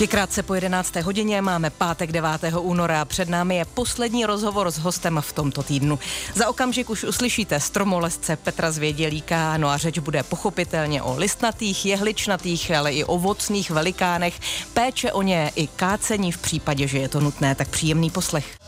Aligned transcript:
Je 0.00 0.06
krátce 0.06 0.42
po 0.42 0.54
11. 0.54 0.96
hodině, 0.96 1.42
máme 1.42 1.70
pátek 1.70 2.12
9. 2.12 2.30
února 2.60 3.00
a 3.00 3.04
před 3.04 3.28
námi 3.28 3.56
je 3.56 3.64
poslední 3.64 4.26
rozhovor 4.26 4.70
s 4.70 4.78
hostem 4.78 5.18
v 5.20 5.32
tomto 5.32 5.62
týdnu. 5.62 5.98
Za 6.34 6.48
okamžik 6.48 6.90
už 6.90 7.04
uslyšíte 7.04 7.60
stromolesce 7.60 8.36
Petra 8.36 8.70
Zvědělíka, 8.70 9.56
no 9.56 9.68
a 9.68 9.76
řeč 9.76 9.98
bude 9.98 10.22
pochopitelně 10.22 11.02
o 11.02 11.16
listnatých, 11.16 11.86
jehličnatých, 11.86 12.70
ale 12.70 12.92
i 12.92 13.04
ovocných 13.04 13.70
velikánech, 13.70 14.40
péče 14.74 15.12
o 15.12 15.22
ně 15.22 15.52
i 15.54 15.66
kácení 15.66 16.32
v 16.32 16.38
případě, 16.38 16.88
že 16.88 16.98
je 16.98 17.08
to 17.08 17.20
nutné, 17.20 17.54
tak 17.54 17.68
příjemný 17.68 18.10
poslech. 18.10 18.65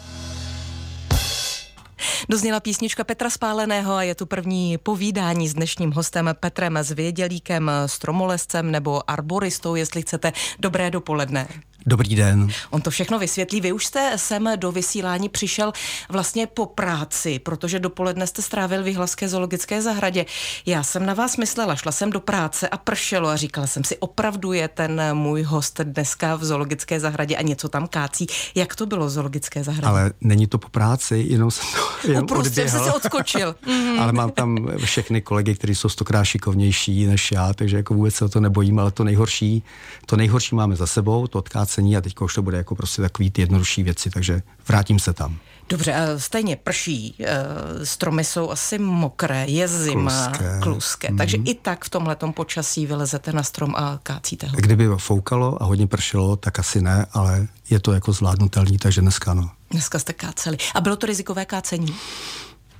Dozněla 2.29 2.61
písnička 2.61 3.05
Petra 3.05 3.30
Spáleného 3.30 3.95
a 3.95 4.03
je 4.03 4.15
tu 4.15 4.27
první 4.27 4.79
povídání 4.79 5.48
s 5.48 5.55
dnešním 5.55 5.93
hostem 5.93 6.30
Petrem 6.41 6.79
Zvědělíkem, 6.83 7.71
stromolescem 7.87 8.71
nebo 8.71 9.11
arboristou, 9.11 9.74
jestli 9.74 10.02
chcete. 10.02 10.33
Dobré 10.59 10.91
dopoledne. 10.91 11.48
Dobrý 11.87 12.16
den. 12.16 12.48
On 12.70 12.80
to 12.80 12.91
všechno 12.91 13.18
vysvětlí. 13.18 13.60
Vy 13.60 13.73
už 13.73 13.87
jste 13.87 14.12
sem 14.16 14.48
do 14.56 14.73
vysílání 14.73 15.28
přišel 15.28 15.73
vlastně 16.09 16.46
po 16.46 16.66
práci, 16.66 17.38
protože 17.38 17.78
dopoledne 17.78 18.27
jste 18.27 18.42
strávil 18.42 18.82
v 18.82 18.87
Jihlavské 18.87 19.28
zoologické 19.28 19.82
zahradě. 19.82 20.27
Já 20.66 20.82
jsem 20.82 21.06
na 21.06 21.14
vás 21.14 21.37
myslela, 21.37 21.77
šla 21.77 21.92
jsem 21.92 22.10
do 22.10 22.20
práce 22.20 22.68
a 22.68 22.77
pršelo 22.77 23.28
a 23.28 23.37
říkala 23.37 23.66
jsem 23.66 23.84
si, 23.84 23.96
opravdu 23.96 24.52
je 24.52 24.68
ten 24.68 25.02
můj 25.12 25.42
host 25.42 25.80
dneska 25.80 26.37
v 26.37 26.45
zoologické 26.45 27.01
zahradě 27.01 27.37
a 27.37 27.42
něco 27.42 27.68
tam 27.68 27.87
kácí. 27.88 28.26
Jak 28.54 28.74
to 28.74 28.87
bylo 28.87 29.06
v 29.06 29.10
zoologické 29.10 29.65
zahradě? 29.65 29.87
Ale 29.87 30.12
není 30.20 30.46
to 30.46 30.59
po 30.59 30.68
práci, 30.68 31.26
jenom 31.29 31.51
jsem 31.51 31.68
to 31.73 32.09
jenom 32.09 32.26
prostě 32.26 32.68
jste 32.68 32.79
si 32.79 32.90
odskočil. 32.90 33.54
ale 33.98 34.12
mám 34.12 34.30
tam 34.30 34.68
všechny 34.84 35.23
kolegy, 35.23 35.54
kteří 35.54 35.74
jsou 35.74 35.88
stokrát 35.88 36.24
šikovnější 36.24 37.06
než 37.06 37.32
já, 37.32 37.52
takže 37.52 37.76
jako 37.76 37.95
vůbec 37.95 38.15
se 38.15 38.24
o 38.24 38.29
to 38.29 38.40
nebojím, 38.40 38.79
ale 38.79 38.90
to 38.90 39.04
nejhorší, 39.04 39.62
to 40.06 40.16
nejhorší 40.16 40.54
máme 40.54 40.76
za 40.76 40.87
sebou, 40.87 41.26
to 41.26 41.38
odkácení 41.38 41.68
kácení 41.69 41.97
a 41.97 42.01
teď 42.01 42.21
už 42.21 42.35
to 42.35 42.43
bude 42.43 42.57
jako 42.57 42.74
prostě 42.74 43.02
takový 43.02 43.30
ty 43.30 43.43
jednodušší 43.43 43.83
věci, 43.83 44.11
takže 44.11 44.43
vrátím 44.69 44.99
se 44.99 45.13
tam. 45.13 45.38
Dobře, 45.69 45.95
stejně 46.16 46.57
prší, 46.57 47.15
e, 47.21 47.87
stromy 47.87 48.25
jsou 48.25 48.51
asi 48.51 48.79
mokré, 48.79 49.47
je 49.47 49.69
zima, 49.69 50.27
kluské, 50.27 50.60
kluské 50.63 51.09
takže 51.19 51.38
mm. 51.38 51.45
i 51.47 51.55
tak 51.55 51.85
v 51.85 51.91
tomhle 51.91 52.16
počasí 52.35 52.87
vylezete 52.87 53.33
na 53.33 53.43
strom 53.43 53.75
a 53.77 54.01
kácíte 54.02 54.47
ho. 54.47 54.57
Kdyby 54.57 54.88
foukalo 54.97 55.63
a 55.63 55.65
hodně 55.65 55.87
pršelo, 55.87 56.37
tak 56.37 56.59
asi 56.59 56.80
ne, 56.80 57.07
ale 57.13 57.47
je 57.71 57.80
to 57.80 57.93
jako 57.93 58.13
zvládnutelný, 58.13 58.79
takže 58.79 59.01
dneska 59.01 59.35
no. 59.35 59.51
Dneska 59.71 59.99
jste 59.99 60.13
káceli. 60.13 60.57
A 60.75 60.80
bylo 60.80 60.97
to 60.97 61.07
rizikové 61.07 61.45
kácení? 61.45 61.95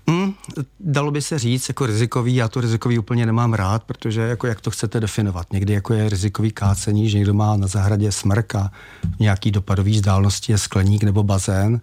Hmm, 0.09 0.34
dalo 0.81 1.11
by 1.11 1.23
se 1.23 1.39
říct 1.39 1.69
jako 1.69 1.87
rizikový, 1.87 2.34
já 2.34 2.48
to 2.48 2.61
rizikový 2.61 2.98
úplně 2.98 3.27
nemám 3.27 3.55
rád, 3.55 3.84
protože 3.84 4.20
jako 4.20 4.47
jak 4.47 4.61
to 4.61 4.70
chcete 4.70 5.01
definovat. 5.01 5.53
Někdy 5.53 5.73
jako 5.73 5.95
je 5.95 6.09
rizikový 6.09 6.51
kácení, 6.51 7.11
že 7.11 7.19
někdo 7.19 7.34
má 7.34 7.56
na 7.56 7.67
zahradě 7.67 8.12
smrk 8.12 8.55
a 8.55 8.70
nějaký 9.19 9.51
dopadový 9.51 9.92
vzdálenosti 9.92 10.53
je 10.53 10.59
skleník 10.59 11.03
nebo 11.03 11.23
bazén, 11.23 11.81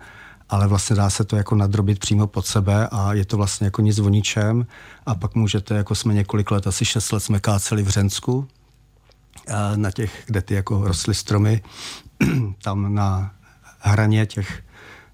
ale 0.50 0.68
vlastně 0.68 0.96
dá 0.96 1.10
se 1.10 1.24
to 1.24 1.36
jako 1.36 1.56
nadrobit 1.56 2.00
přímo 2.00 2.28
pod 2.28 2.46
sebe 2.46 2.88
a 2.92 3.14
je 3.14 3.26
to 3.26 3.38
vlastně 3.38 3.66
jako 3.66 3.82
nic 3.82 4.00
o 4.00 4.10
ničem 4.10 4.68
a 5.06 5.16
pak 5.16 5.36
můžete, 5.36 5.76
jako 5.76 5.96
jsme 5.96 6.14
několik 6.14 6.52
let, 6.52 6.68
asi 6.68 6.86
šest 6.86 7.12
let 7.12 7.20
jsme 7.20 7.40
káceli 7.40 7.84
v 7.84 7.90
Řensku, 7.90 8.48
na 9.76 9.92
těch, 9.92 10.24
kde 10.26 10.42
ty 10.42 10.54
jako 10.54 10.88
rostly 10.88 11.14
stromy, 11.14 11.62
tam 12.64 12.94
na 12.94 13.32
hraně 13.80 14.26
těch 14.26 14.65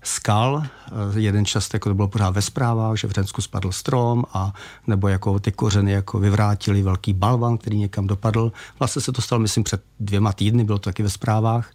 skal. 0.03 0.63
Eh, 0.65 1.19
jeden 1.19 1.45
čas 1.45 1.69
jako 1.73 1.89
to 1.89 1.95
bylo 1.95 2.07
pořád 2.07 2.29
ve 2.29 2.41
zprávách, 2.41 2.97
že 2.97 3.07
v 3.07 3.11
Řensku 3.11 3.41
spadl 3.41 3.71
strom 3.71 4.23
a 4.33 4.53
nebo 4.87 5.07
jako 5.07 5.39
ty 5.39 5.51
kořeny 5.51 5.91
jako 5.91 6.19
vyvrátili 6.19 6.81
velký 6.81 7.13
balvan, 7.13 7.57
který 7.57 7.77
někam 7.77 8.07
dopadl. 8.07 8.51
Vlastně 8.79 9.01
se 9.01 9.11
to 9.11 9.21
stalo, 9.21 9.39
myslím, 9.39 9.63
před 9.63 9.83
dvěma 9.99 10.33
týdny, 10.33 10.63
bylo 10.63 10.79
to 10.79 10.89
taky 10.89 11.03
ve 11.03 11.09
zprávách. 11.09 11.71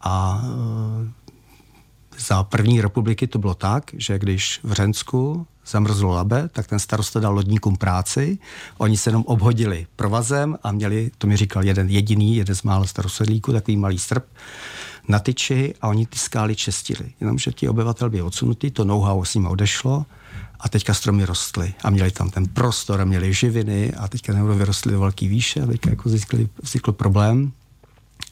A 0.00 0.42
eh, 0.44 1.24
za 2.18 2.44
první 2.44 2.80
republiky 2.80 3.26
to 3.26 3.38
bylo 3.38 3.54
tak, 3.54 3.90
že 3.94 4.18
když 4.18 4.60
v 4.62 4.72
Řensku 4.72 5.46
zamrzlo 5.66 6.10
labe, 6.10 6.48
tak 6.48 6.66
ten 6.66 6.78
starosta 6.78 7.20
dal 7.20 7.34
lodníkům 7.34 7.76
práci, 7.76 8.38
oni 8.78 8.96
se 8.96 9.10
jenom 9.10 9.22
obhodili 9.26 9.86
provazem 9.96 10.58
a 10.62 10.72
měli, 10.72 11.10
to 11.18 11.26
mi 11.26 11.36
říkal 11.36 11.64
jeden 11.64 11.88
jediný, 11.88 12.36
jeden 12.36 12.56
z 12.56 12.62
mála 12.62 12.86
starosedlíků, 12.86 13.52
takový 13.52 13.76
malý 13.76 13.98
strp, 13.98 14.24
na 15.08 15.18
tyči 15.18 15.74
a 15.80 15.88
oni 15.88 16.06
ty 16.06 16.18
skály 16.18 16.56
čestili. 16.56 17.12
Jenomže 17.20 17.52
ti 17.52 17.68
obyvatel 17.68 18.10
byli 18.10 18.22
odsunutí, 18.22 18.70
to 18.70 18.84
know-how 18.84 19.24
s 19.24 19.34
nimi 19.34 19.48
odešlo 19.48 20.06
a 20.60 20.68
teďka 20.68 20.94
stromy 20.94 21.24
rostly. 21.24 21.74
A 21.84 21.90
měli 21.90 22.10
tam 22.10 22.30
ten 22.30 22.46
prostor 22.46 23.00
a 23.00 23.04
měli 23.04 23.34
živiny 23.34 23.92
a 23.94 24.08
teďka 24.08 24.32
neuro 24.32 24.54
vyrostly 24.54 24.92
do 24.92 25.00
velký 25.00 25.28
výše 25.28 25.60
a 25.60 25.66
teďka 25.66 25.90
jako 25.90 26.08
vznikl, 26.08 26.38
vznikl 26.62 26.92
problém. 26.92 27.52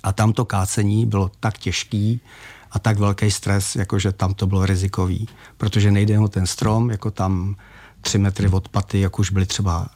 A 0.02 0.12
tam 0.12 0.32
to 0.32 0.44
kácení 0.44 1.06
bylo 1.06 1.30
tak 1.40 1.58
těžký 1.58 2.20
a 2.70 2.78
tak 2.78 2.98
velký 2.98 3.30
stres, 3.30 3.76
jakože 3.76 4.12
tam 4.12 4.34
to 4.34 4.46
bylo 4.46 4.66
rizikový, 4.66 5.28
protože 5.56 5.90
nejde 5.90 6.18
o 6.18 6.28
ten 6.28 6.46
strom, 6.46 6.90
jako 6.90 7.10
tam 7.10 7.56
tři 8.00 8.18
metry 8.18 8.48
od 8.48 8.68
paty, 8.68 9.00
jak 9.00 9.18
už 9.18 9.30
byly 9.30 9.46
třeba 9.46 9.88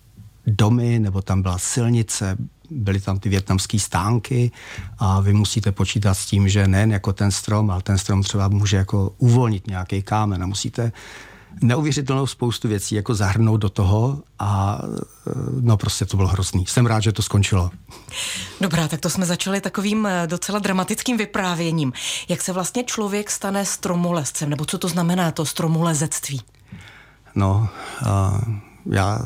domy, 0.47 0.99
nebo 0.99 1.23
tam 1.23 1.43
byla 1.43 1.59
silnice, 1.59 2.37
byly 2.71 3.01
tam 3.01 3.19
ty 3.19 3.29
větnamské 3.29 3.79
stánky 3.79 4.51
a 4.99 5.21
vy 5.21 5.33
musíte 5.33 5.73
počítat 5.73 6.15
s 6.15 6.27
tím, 6.27 6.49
že 6.49 6.69
nejen 6.69 6.93
jako 6.93 7.13
ten 7.13 7.31
strom, 7.31 7.71
ale 7.71 7.83
ten 7.83 7.99
strom 7.99 8.23
třeba 8.23 8.49
může 8.49 8.77
jako 8.77 9.13
uvolnit 9.19 9.67
nějaký 9.67 10.03
kámen 10.03 10.43
a 10.43 10.47
musíte 10.47 10.93
neuvěřitelnou 11.63 12.27
spoustu 12.27 12.69
věcí 12.69 12.95
jako 12.95 13.15
zahrnout 13.15 13.61
do 13.61 13.69
toho 13.69 14.23
a 14.39 14.81
no 15.61 15.77
prostě 15.77 16.07
to 16.07 16.17
bylo 16.17 16.29
hrozný. 16.29 16.67
Jsem 16.67 16.87
rád, 16.87 17.01
že 17.01 17.13
to 17.13 17.23
skončilo. 17.23 17.71
Dobrá, 18.61 18.89
tak 18.89 19.01
to 19.01 19.11
jsme 19.11 19.27
začali 19.27 19.61
takovým 19.61 20.07
eh, 20.07 20.27
docela 20.27 20.59
dramatickým 20.59 21.17
vyprávěním. 21.17 21.93
Jak 22.29 22.43
se 22.43 22.53
vlastně 22.53 22.85
člověk 22.85 23.31
stane 23.31 23.65
stromolezcem, 23.65 24.51
nebo 24.51 24.65
co 24.65 24.79
to 24.79 24.89
znamená 24.89 25.31
to 25.31 25.45
stromolezectví? 25.45 26.43
No, 27.35 27.69
uh, 28.03 28.66
já, 28.91 29.21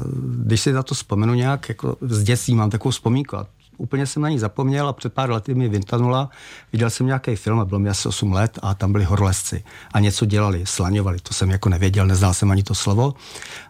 když 0.44 0.60
si 0.60 0.72
na 0.72 0.82
to 0.82 0.94
vzpomenu 0.94 1.34
nějak, 1.34 1.68
jako 1.68 1.96
z 2.00 2.22
dětství 2.22 2.54
mám 2.54 2.70
takovou 2.70 2.90
vzpomínku 2.90 3.36
a 3.36 3.46
úplně 3.80 4.06
jsem 4.06 4.22
na 4.22 4.28
ní 4.28 4.38
zapomněl 4.38 4.88
a 4.88 4.92
před 4.92 5.12
pár 5.12 5.30
lety 5.30 5.54
mi 5.54 5.68
vytanula. 5.68 6.30
Viděl 6.72 6.90
jsem 6.90 7.06
nějaký 7.06 7.36
film 7.36 7.60
a 7.60 7.64
bylo 7.64 7.80
mi 7.80 7.88
asi 7.88 8.08
8 8.08 8.32
let 8.32 8.58
a 8.62 8.74
tam 8.74 8.92
byli 8.92 9.04
horolezci 9.04 9.64
a 9.92 10.00
něco 10.00 10.26
dělali, 10.26 10.66
slaňovali. 10.66 11.18
To 11.22 11.34
jsem 11.34 11.50
jako 11.50 11.68
nevěděl, 11.68 12.06
neznal 12.06 12.34
jsem 12.34 12.50
ani 12.50 12.62
to 12.62 12.74
slovo, 12.74 13.14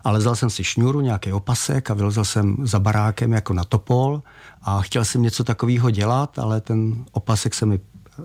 ale 0.04 0.18
vzal 0.18 0.36
jsem 0.36 0.50
si 0.50 0.64
šňůru, 0.64 1.00
nějaký 1.00 1.32
opasek 1.32 1.90
a 1.90 1.94
vylezl 1.94 2.24
jsem 2.24 2.56
za 2.62 2.78
barákem 2.78 3.32
jako 3.32 3.52
na 3.52 3.64
topol 3.64 4.22
a 4.62 4.82
chtěl 4.82 5.04
jsem 5.04 5.22
něco 5.22 5.44
takového 5.44 5.90
dělat, 5.90 6.38
ale 6.38 6.60
ten 6.60 7.04
opasek 7.12 7.54
se 7.54 7.66
mi 7.66 7.80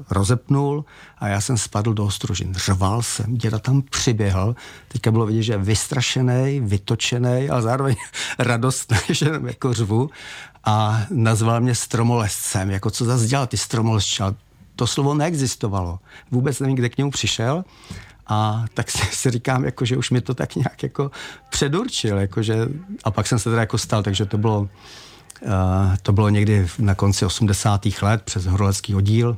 rozepnul 0.09 0.85
a 1.17 1.27
já 1.27 1.41
jsem 1.41 1.57
spadl 1.57 1.93
do 1.93 2.05
ostružin. 2.05 2.53
Řval 2.53 3.01
jsem, 3.01 3.37
děda 3.37 3.59
tam 3.59 3.81
přiběhl, 3.81 4.55
teďka 4.87 5.11
bylo 5.11 5.25
vidět, 5.25 5.43
že 5.43 5.53
je 5.53 5.57
vystrašený, 5.57 6.59
vytočený 6.59 7.49
a 7.49 7.61
zároveň 7.61 7.95
radostný, 8.39 8.97
že 9.09 9.25
jenom 9.25 9.47
jako 9.47 9.73
řvu 9.73 10.09
a 10.63 11.01
nazval 11.09 11.61
mě 11.61 11.75
stromolescem, 11.75 12.71
jako 12.71 12.91
co 12.91 13.05
zase 13.05 13.27
dělal 13.27 13.47
ty 13.47 13.57
stromolesče, 13.57 14.23
to 14.75 14.87
slovo 14.87 15.13
neexistovalo. 15.13 15.99
Vůbec 16.31 16.59
nevím, 16.59 16.75
kde 16.75 16.89
k 16.89 16.97
němu 16.97 17.11
přišel 17.11 17.63
a 18.27 18.65
tak 18.73 18.91
si, 18.91 19.15
si 19.15 19.31
říkám, 19.31 19.65
jako, 19.65 19.85
že 19.85 19.97
už 19.97 20.11
mi 20.11 20.21
to 20.21 20.33
tak 20.33 20.55
nějak 20.55 20.83
jako 20.83 21.11
předurčil, 21.49 22.17
jako, 22.17 22.43
že, 22.43 22.67
a 23.03 23.11
pak 23.11 23.27
jsem 23.27 23.39
se 23.39 23.49
teda 23.49 23.59
jako 23.59 23.77
stal, 23.77 24.03
takže 24.03 24.25
to 24.25 24.37
bylo, 24.37 24.59
uh, 24.59 24.69
to 26.01 26.11
bylo 26.11 26.29
někdy 26.29 26.67
na 26.79 26.95
konci 26.95 27.25
80. 27.25 27.85
let 28.01 28.21
přes 28.21 28.45
horolecký 28.45 28.95
oddíl, 28.95 29.37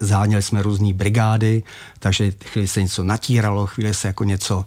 Záněli 0.00 0.42
jsme 0.42 0.62
různé 0.62 0.92
brigády, 0.92 1.62
takže 1.98 2.30
chvíli 2.30 2.68
se 2.68 2.82
něco 2.82 3.04
natíralo, 3.04 3.66
chvíli 3.66 3.94
se 3.94 4.08
jako 4.08 4.24
něco, 4.24 4.64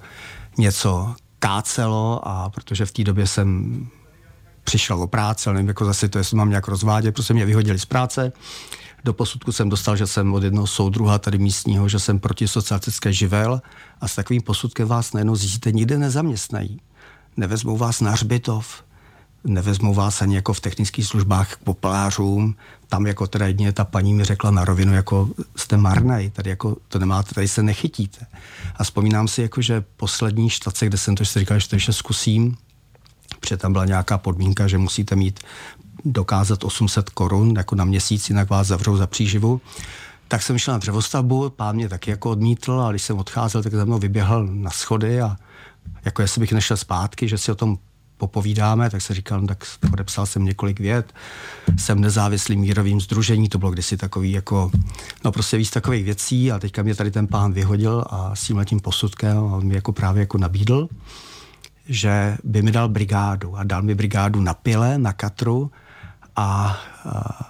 něco 0.57 1.15
kácelo 1.39 2.27
a 2.27 2.49
protože 2.49 2.85
v 2.85 2.91
té 2.91 3.03
době 3.03 3.27
jsem 3.27 3.87
přišel 4.63 5.01
o 5.01 5.07
práci, 5.07 5.49
ale 5.49 5.53
nevím, 5.55 5.67
jako 5.67 5.85
zase 5.85 6.09
to, 6.09 6.17
jestli 6.17 6.37
mám 6.37 6.49
nějak 6.49 6.67
rozvádět, 6.67 7.11
prostě 7.11 7.33
mě 7.33 7.45
vyhodili 7.45 7.79
z 7.79 7.85
práce. 7.85 8.31
Do 9.03 9.13
posudku 9.13 9.51
jsem 9.51 9.69
dostal, 9.69 9.95
že 9.95 10.07
jsem 10.07 10.33
od 10.33 10.43
jednoho 10.43 10.67
soudruha 10.67 11.19
tady 11.19 11.37
místního, 11.37 11.89
že 11.89 11.99
jsem 11.99 12.19
proti 12.19 12.47
socialistické 12.47 13.13
živel 13.13 13.61
a 14.01 14.07
s 14.07 14.15
takovým 14.15 14.41
posudkem 14.41 14.87
vás 14.87 15.13
najednou 15.13 15.35
zjistíte, 15.35 15.71
nikde 15.71 15.97
nezaměstnají. 15.97 16.81
Nevezmou 17.37 17.77
vás 17.77 18.01
na 18.01 18.11
hřbitov, 18.11 18.83
nevezmou 19.43 19.93
vás 19.93 20.21
ani 20.21 20.35
jako 20.35 20.53
v 20.53 20.59
technických 20.59 21.05
službách 21.05 21.55
k 21.55 21.63
popelářům. 21.63 22.55
Tam 22.87 23.07
jako 23.07 23.27
teda 23.27 23.47
jedině 23.47 23.71
ta 23.71 23.85
paní 23.85 24.13
mi 24.13 24.23
řekla 24.23 24.51
na 24.51 24.65
rovinu, 24.65 24.93
jako 24.93 25.29
jste 25.55 25.77
marnej, 25.77 26.29
tady 26.29 26.49
jako 26.49 26.77
to 26.87 26.99
nemáte, 26.99 27.35
tady 27.35 27.47
se 27.47 27.63
nechytíte. 27.63 28.25
A 28.75 28.83
vzpomínám 28.83 29.27
si, 29.27 29.41
jako, 29.41 29.61
že 29.61 29.83
poslední 29.97 30.49
štace, 30.49 30.85
kde 30.85 30.97
jsem 30.97 31.15
to 31.15 31.25
si 31.25 31.39
říkal, 31.39 31.59
že 31.59 31.69
to 31.69 31.75
ještě 31.75 31.93
zkusím, 31.93 32.57
protože 33.39 33.57
tam 33.57 33.71
byla 33.71 33.85
nějaká 33.85 34.17
podmínka, 34.17 34.67
že 34.67 34.77
musíte 34.77 35.15
mít 35.15 35.39
dokázat 36.05 36.63
800 36.63 37.09
korun 37.09 37.53
jako 37.57 37.75
na 37.75 37.85
měsíc, 37.85 38.29
jinak 38.29 38.49
vás 38.49 38.67
zavřou 38.67 38.97
za 38.97 39.07
příživu. 39.07 39.61
Tak 40.27 40.41
jsem 40.41 40.57
šel 40.57 40.73
na 40.73 40.77
dřevostavbu, 40.77 41.49
pán 41.49 41.75
mě 41.75 41.89
taky 41.89 42.11
jako 42.11 42.31
odmítl 42.31 42.81
a 42.81 42.91
když 42.91 43.01
jsem 43.01 43.17
odcházel, 43.17 43.63
tak 43.63 43.73
za 43.73 43.85
mnou 43.85 43.99
vyběhl 43.99 44.47
na 44.47 44.71
schody 44.71 45.21
a 45.21 45.35
jako 46.05 46.21
jestli 46.21 46.39
bych 46.39 46.51
nešel 46.51 46.77
zpátky, 46.77 47.27
že 47.27 47.37
si 47.37 47.51
o 47.51 47.55
tom 47.55 47.77
popovídáme, 48.19 48.89
tak 48.89 49.01
se 49.01 49.13
říkal, 49.13 49.41
no, 49.41 49.47
tak 49.47 49.63
podepsal 49.89 50.25
jsem 50.25 50.45
několik 50.45 50.79
vět, 50.79 51.13
jsem 51.77 52.01
nezávislým 52.01 52.59
mírovým 52.59 53.01
združení, 53.01 53.49
to 53.49 53.57
bylo 53.57 53.71
kdysi 53.71 53.97
takový 53.97 54.31
jako, 54.31 54.71
no 55.25 55.31
prostě 55.31 55.57
víc 55.57 55.69
takových 55.69 56.05
věcí 56.05 56.51
a 56.51 56.59
teďka 56.59 56.83
mě 56.83 56.95
tady 56.95 57.11
ten 57.11 57.27
pán 57.27 57.53
vyhodil 57.53 58.03
a 58.09 58.35
s 58.35 58.43
tím 58.43 58.65
tím 58.65 58.79
posudkem 58.79 59.37
on 59.37 59.67
mi 59.67 59.75
jako 59.75 59.91
právě 59.91 60.19
jako 60.19 60.37
nabídl, 60.37 60.89
že 61.85 62.37
by 62.43 62.61
mi 62.61 62.71
dal 62.71 62.89
brigádu 62.89 63.57
a 63.57 63.63
dal 63.63 63.81
mi 63.81 63.95
brigádu 63.95 64.41
na 64.41 64.53
pile, 64.53 64.97
na 64.97 65.13
katru 65.13 65.71
a, 66.35 66.77
a 67.05 67.49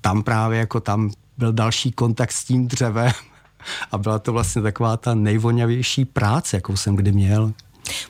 tam 0.00 0.22
právě 0.22 0.58
jako 0.58 0.80
tam 0.80 1.10
byl 1.38 1.52
další 1.52 1.92
kontakt 1.92 2.32
s 2.32 2.44
tím 2.44 2.68
dřevem 2.68 3.12
a 3.92 3.98
byla 3.98 4.18
to 4.18 4.32
vlastně 4.32 4.62
taková 4.62 4.96
ta 4.96 5.14
nejvoňavější 5.14 6.04
práce, 6.04 6.56
jakou 6.56 6.76
jsem 6.76 6.96
kdy 6.96 7.12
měl. 7.12 7.52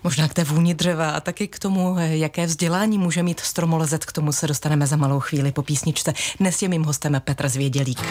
Možná 0.04 0.28
k 0.28 0.34
té 0.34 0.44
vůni 0.44 0.74
dřeva 0.74 1.10
a 1.10 1.20
taky 1.20 1.48
k 1.48 1.58
tomu, 1.58 1.96
jaké 1.98 2.46
vzdělání 2.46 2.98
může 2.98 3.22
mít 3.22 3.40
stromolezec, 3.40 4.04
k 4.04 4.12
tomu 4.12 4.32
se 4.32 4.46
dostaneme 4.46 4.86
za 4.86 4.96
malou 4.96 5.20
chvíli 5.20 5.52
po 5.52 5.62
písničce. 5.62 6.12
Dnes 6.40 6.62
je 6.62 6.68
mým 6.68 6.84
hostem 6.84 7.22
Petr 7.24 7.48
Zvědělík. 7.48 8.02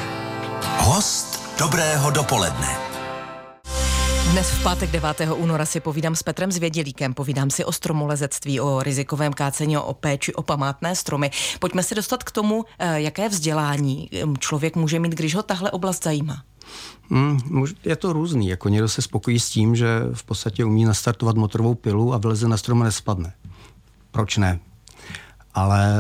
Host 0.78 1.44
dobrého 1.60 2.12
dopoledne. 2.12 2.78
Dnes 4.32 4.50
v 4.50 4.64
pátek 4.64 4.92
9. 4.92 5.22
února 5.36 5.66
si 5.66 5.80
povídám 5.80 6.16
s 6.16 6.24
Petrem 6.24 6.52
Zvědělíkem, 6.52 7.14
povídám 7.14 7.50
si 7.50 7.66
o 7.66 7.72
stromolezectví, 7.72 8.60
o 8.60 8.84
rizikovém 8.84 9.34
kácení, 9.34 9.78
o 9.78 9.94
péči, 9.94 10.34
o 10.34 10.44
památné 10.44 10.96
stromy. 10.96 11.32
Pojďme 11.60 11.84
se 11.84 11.96
dostat 11.96 12.24
k 12.24 12.32
tomu, 12.32 12.66
eh, 12.80 13.02
jaké 13.02 13.30
vzdělání 13.30 14.10
hm, 14.26 14.38
člověk 14.40 14.76
může 14.76 15.00
mít, 15.00 15.12
když 15.12 15.36
ho 15.36 15.44
tahle 15.44 15.72
oblast 15.72 16.04
zajímá. 16.04 16.44
Hmm, 17.10 17.66
je 17.86 17.96
to 17.96 18.14
různý. 18.14 18.48
Jako 18.48 18.70
někdo 18.70 18.90
se 18.90 19.02
spokojí 19.02 19.40
s 19.40 19.50
tím, 19.50 19.76
že 19.76 19.88
v 20.14 20.24
podstatě 20.24 20.66
umí 20.66 20.86
nastartovat 20.86 21.36
motorovou 21.36 21.76
pilu 21.76 22.14
a 22.14 22.18
vyleze 22.18 22.48
na 22.48 22.58
strom 22.58 22.82
a 22.82 22.86
nespadne. 22.86 23.34
Proč 24.12 24.38
ne? 24.38 24.60
Ale 25.54 25.96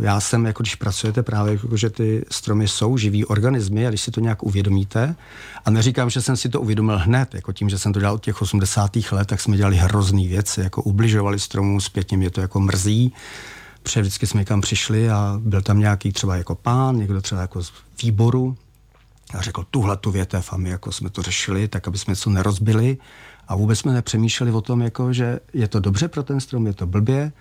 já 0.00 0.20
jsem, 0.20 0.46
jako 0.46 0.62
když 0.62 0.74
pracujete 0.74 1.22
právě, 1.22 1.52
jako, 1.52 1.76
že 1.76 1.90
ty 1.90 2.24
stromy 2.30 2.68
jsou 2.68 2.96
živý 2.96 3.24
organismy 3.24 3.86
a 3.86 3.88
když 3.88 4.00
si 4.00 4.10
to 4.10 4.20
nějak 4.20 4.42
uvědomíte, 4.42 5.14
a 5.64 5.70
neříkám, 5.70 6.10
že 6.10 6.22
jsem 6.22 6.36
si 6.36 6.48
to 6.48 6.60
uvědomil 6.60 6.98
hned, 6.98 7.34
jako 7.34 7.52
tím, 7.52 7.68
že 7.68 7.78
jsem 7.78 7.92
to 7.92 8.00
dělal 8.00 8.14
od 8.14 8.24
těch 8.24 8.42
80. 8.42 8.96
let, 9.12 9.28
tak 9.28 9.40
jsme 9.40 9.56
dělali 9.56 9.76
hrozný 9.76 10.28
věci, 10.28 10.60
jako 10.60 10.82
ubližovali 10.82 11.38
stromům, 11.38 11.80
zpětně 11.80 12.16
mě 12.16 12.30
to 12.30 12.40
jako 12.40 12.60
mrzí, 12.60 13.12
protože 13.82 14.00
vždycky 14.00 14.26
jsme 14.26 14.44
kam 14.44 14.60
přišli 14.60 15.10
a 15.10 15.40
byl 15.42 15.62
tam 15.62 15.78
nějaký 15.78 16.12
třeba 16.12 16.36
jako 16.36 16.54
pán, 16.54 16.96
někdo 16.96 17.20
třeba 17.20 17.40
jako 17.40 17.62
z 17.62 17.72
výboru, 18.02 18.56
a 19.34 19.42
řekl 19.42 19.66
tuhle 19.70 19.96
tu 19.96 20.10
větev 20.10 20.52
a 20.52 20.56
my 20.56 20.70
jako 20.70 20.92
jsme 20.92 21.10
to 21.10 21.22
řešili, 21.22 21.68
tak 21.68 21.88
aby 21.88 21.98
jsme 21.98 22.12
něco 22.12 22.30
nerozbili 22.30 22.98
a 23.48 23.56
vůbec 23.56 23.78
jsme 23.78 23.92
nepřemýšleli 23.92 24.52
o 24.52 24.60
tom, 24.60 24.82
jako, 24.82 25.12
že 25.12 25.40
je 25.54 25.68
to 25.68 25.80
dobře 25.80 26.08
pro 26.08 26.22
ten 26.22 26.40
strom, 26.40 26.66
je 26.66 26.72
to 26.72 26.86
blbě. 26.86 27.32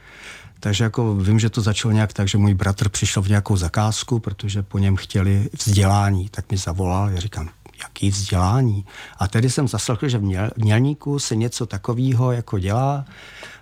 Takže 0.59 0.83
jako 0.83 1.15
vím, 1.15 1.39
že 1.39 1.49
to 1.49 1.61
začalo 1.61 1.91
nějak 1.91 2.13
tak, 2.13 2.27
že 2.27 2.37
můj 2.37 2.53
bratr 2.53 2.89
přišel 2.89 3.23
v 3.23 3.29
nějakou 3.29 3.57
zakázku, 3.57 4.19
protože 4.19 4.63
po 4.63 4.77
něm 4.77 4.95
chtěli 4.95 5.49
vzdělání, 5.59 6.29
tak 6.29 6.51
mi 6.51 6.57
zavolal, 6.57 7.09
já 7.09 7.19
říkám, 7.19 7.49
jaký 7.83 8.09
vzdělání? 8.09 8.85
A 9.19 9.27
tedy 9.27 9.49
jsem 9.49 9.67
zaslechl, 9.67 10.09
že 10.09 10.17
v 10.17 10.51
Mělníku 10.57 11.19
se 11.19 11.35
něco 11.35 11.65
takového 11.65 12.31
jako 12.31 12.59
dělá 12.59 13.05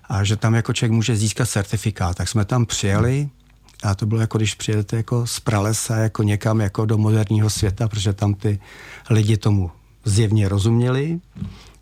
a 0.10 0.24
že 0.24 0.36
tam 0.36 0.56
jako 0.56 0.74
člověk 0.74 0.92
může 0.92 1.16
získat 1.16 1.50
certifikát. 1.50 2.18
Tak 2.18 2.30
jsme 2.30 2.45
tam 2.45 2.66
přijeli, 2.66 3.30
a 3.86 3.96
to 3.96 4.06
bylo 4.06 4.22
jako, 4.22 4.38
když 4.38 4.56
přijedete 4.56 4.98
jako 4.98 5.28
z 5.28 5.40
pralesa 5.40 5.96
jako 5.96 6.24
někam 6.24 6.62
jako 6.62 6.86
do 6.86 6.98
moderního 6.98 7.50
světa, 7.50 7.88
protože 7.88 8.14
tam 8.14 8.34
ty 8.34 8.60
lidi 9.10 9.38
tomu 9.38 9.72
zjevně 10.06 10.50
rozuměli, 10.50 11.20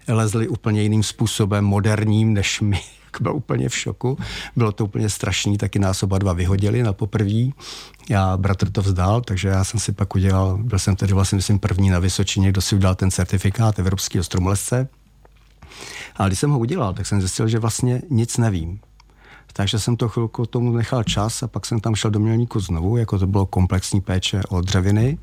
lezli 0.08 0.48
úplně 0.48 0.82
jiným 0.82 1.04
způsobem, 1.04 1.66
moderním 1.66 2.34
než 2.34 2.62
my. 2.62 2.82
Byl 3.22 3.36
úplně 3.36 3.70
v 3.70 3.76
šoku. 3.76 4.18
Bylo 4.56 4.72
to 4.72 4.86
úplně 4.86 5.10
strašný, 5.10 5.58
taky 5.58 5.80
nás 5.80 6.04
oba 6.04 6.18
dva 6.18 6.34
vyhodili 6.34 6.84
na 6.84 6.94
poprví. 6.94 7.54
Já 8.10 8.38
bratr 8.38 8.72
to 8.72 8.82
vzdal, 8.82 9.22
takže 9.22 9.48
já 9.48 9.64
jsem 9.64 9.80
si 9.80 9.92
pak 9.92 10.16
udělal, 10.16 10.58
byl 10.58 10.80
jsem 10.80 10.96
tedy 10.96 11.14
vlastně 11.14 11.36
myslím 11.36 11.60
první 11.60 11.90
na 11.90 12.00
Vysočině, 12.00 12.50
kdo 12.50 12.62
si 12.62 12.76
udělal 12.76 12.96
ten 12.96 13.12
certifikát 13.12 13.80
Evropského 13.80 14.24
stromolesce. 14.24 14.88
A 16.16 16.28
když 16.28 16.40
jsem 16.40 16.52
ho 16.52 16.60
udělal, 16.60 16.94
tak 16.94 17.06
jsem 17.06 17.22
zjistil, 17.22 17.48
že 17.48 17.60
vlastně 17.60 18.02
nic 18.10 18.38
nevím. 18.38 18.80
Takže 19.54 19.80
jsem 19.80 19.96
to 19.96 20.10
chvilku 20.10 20.46
tomu 20.46 20.72
nechal 20.72 21.04
čas 21.04 21.44
a 21.44 21.48
pak 21.48 21.66
jsem 21.66 21.80
tam 21.80 21.96
šel 21.96 22.12
do 22.12 22.20
Mělníku 22.20 22.60
znovu, 22.60 22.98
jako 22.98 23.20
to 23.20 23.28
bylo 23.28 23.46
komplexní 23.46 24.02
péče 24.02 24.42
o 24.50 24.62
dřeviny. 24.62 25.18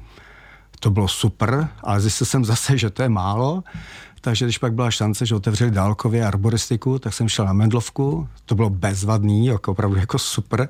To 0.80 0.90
bylo 0.90 1.08
super, 1.08 1.68
ale 1.82 2.00
zjistil 2.00 2.26
jsem 2.26 2.44
zase, 2.44 2.78
že 2.78 2.90
to 2.90 3.02
je 3.02 3.08
málo. 3.08 3.62
Takže 4.20 4.44
když 4.44 4.58
pak 4.58 4.74
byla 4.74 4.90
šance, 4.90 5.26
že 5.26 5.34
otevřeli 5.34 5.70
dálkově 5.70 6.26
arboristiku, 6.26 6.98
tak 6.98 7.14
jsem 7.14 7.28
šel 7.28 7.44
na 7.44 7.52
Mendlovku. 7.52 8.28
To 8.46 8.54
bylo 8.54 8.70
bezvadný, 8.70 9.46
jako 9.46 9.70
opravdu 9.72 9.96
jako 9.96 10.18
super. 10.18 10.68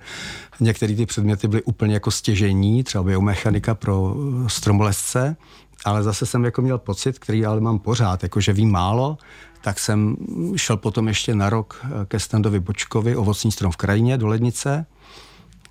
Některé 0.60 0.94
ty 0.94 1.06
předměty 1.06 1.48
byly 1.48 1.62
úplně 1.62 1.94
jako 1.94 2.10
stěžení, 2.10 2.84
třeba 2.84 3.04
biomechanika 3.04 3.74
pro 3.74 4.16
stromolesce, 4.46 5.36
ale 5.84 6.02
zase 6.02 6.26
jsem 6.26 6.44
jako 6.44 6.62
měl 6.62 6.78
pocit, 6.78 7.18
který 7.18 7.46
ale 7.46 7.60
mám 7.60 7.78
pořád, 7.78 8.22
jako 8.22 8.40
že 8.40 8.52
vím 8.52 8.70
málo, 8.70 9.18
tak 9.60 9.78
jsem 9.78 10.16
šel 10.56 10.76
potom 10.76 11.08
ještě 11.08 11.34
na 11.34 11.50
rok 11.50 11.80
eh, 11.84 11.88
ke 12.06 12.20
Standovi 12.20 12.60
Bočkovi, 12.60 13.16
ovocní 13.16 13.52
strom 13.52 13.72
v 13.72 13.76
krajině, 13.76 14.18
do 14.18 14.26
Lednice. 14.26 14.86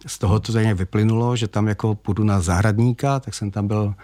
Z 0.08 0.18
toho 0.18 0.40
to 0.40 0.54
tady 0.54 0.74
vyplynulo, 0.74 1.36
že 1.36 1.48
tam 1.48 1.68
jako 1.68 1.96
půjdu 1.96 2.24
na 2.24 2.42
zahradníka, 2.42 3.20
tak 3.20 3.34
jsem 3.34 3.52
tam 3.52 3.68
byl 3.68 3.96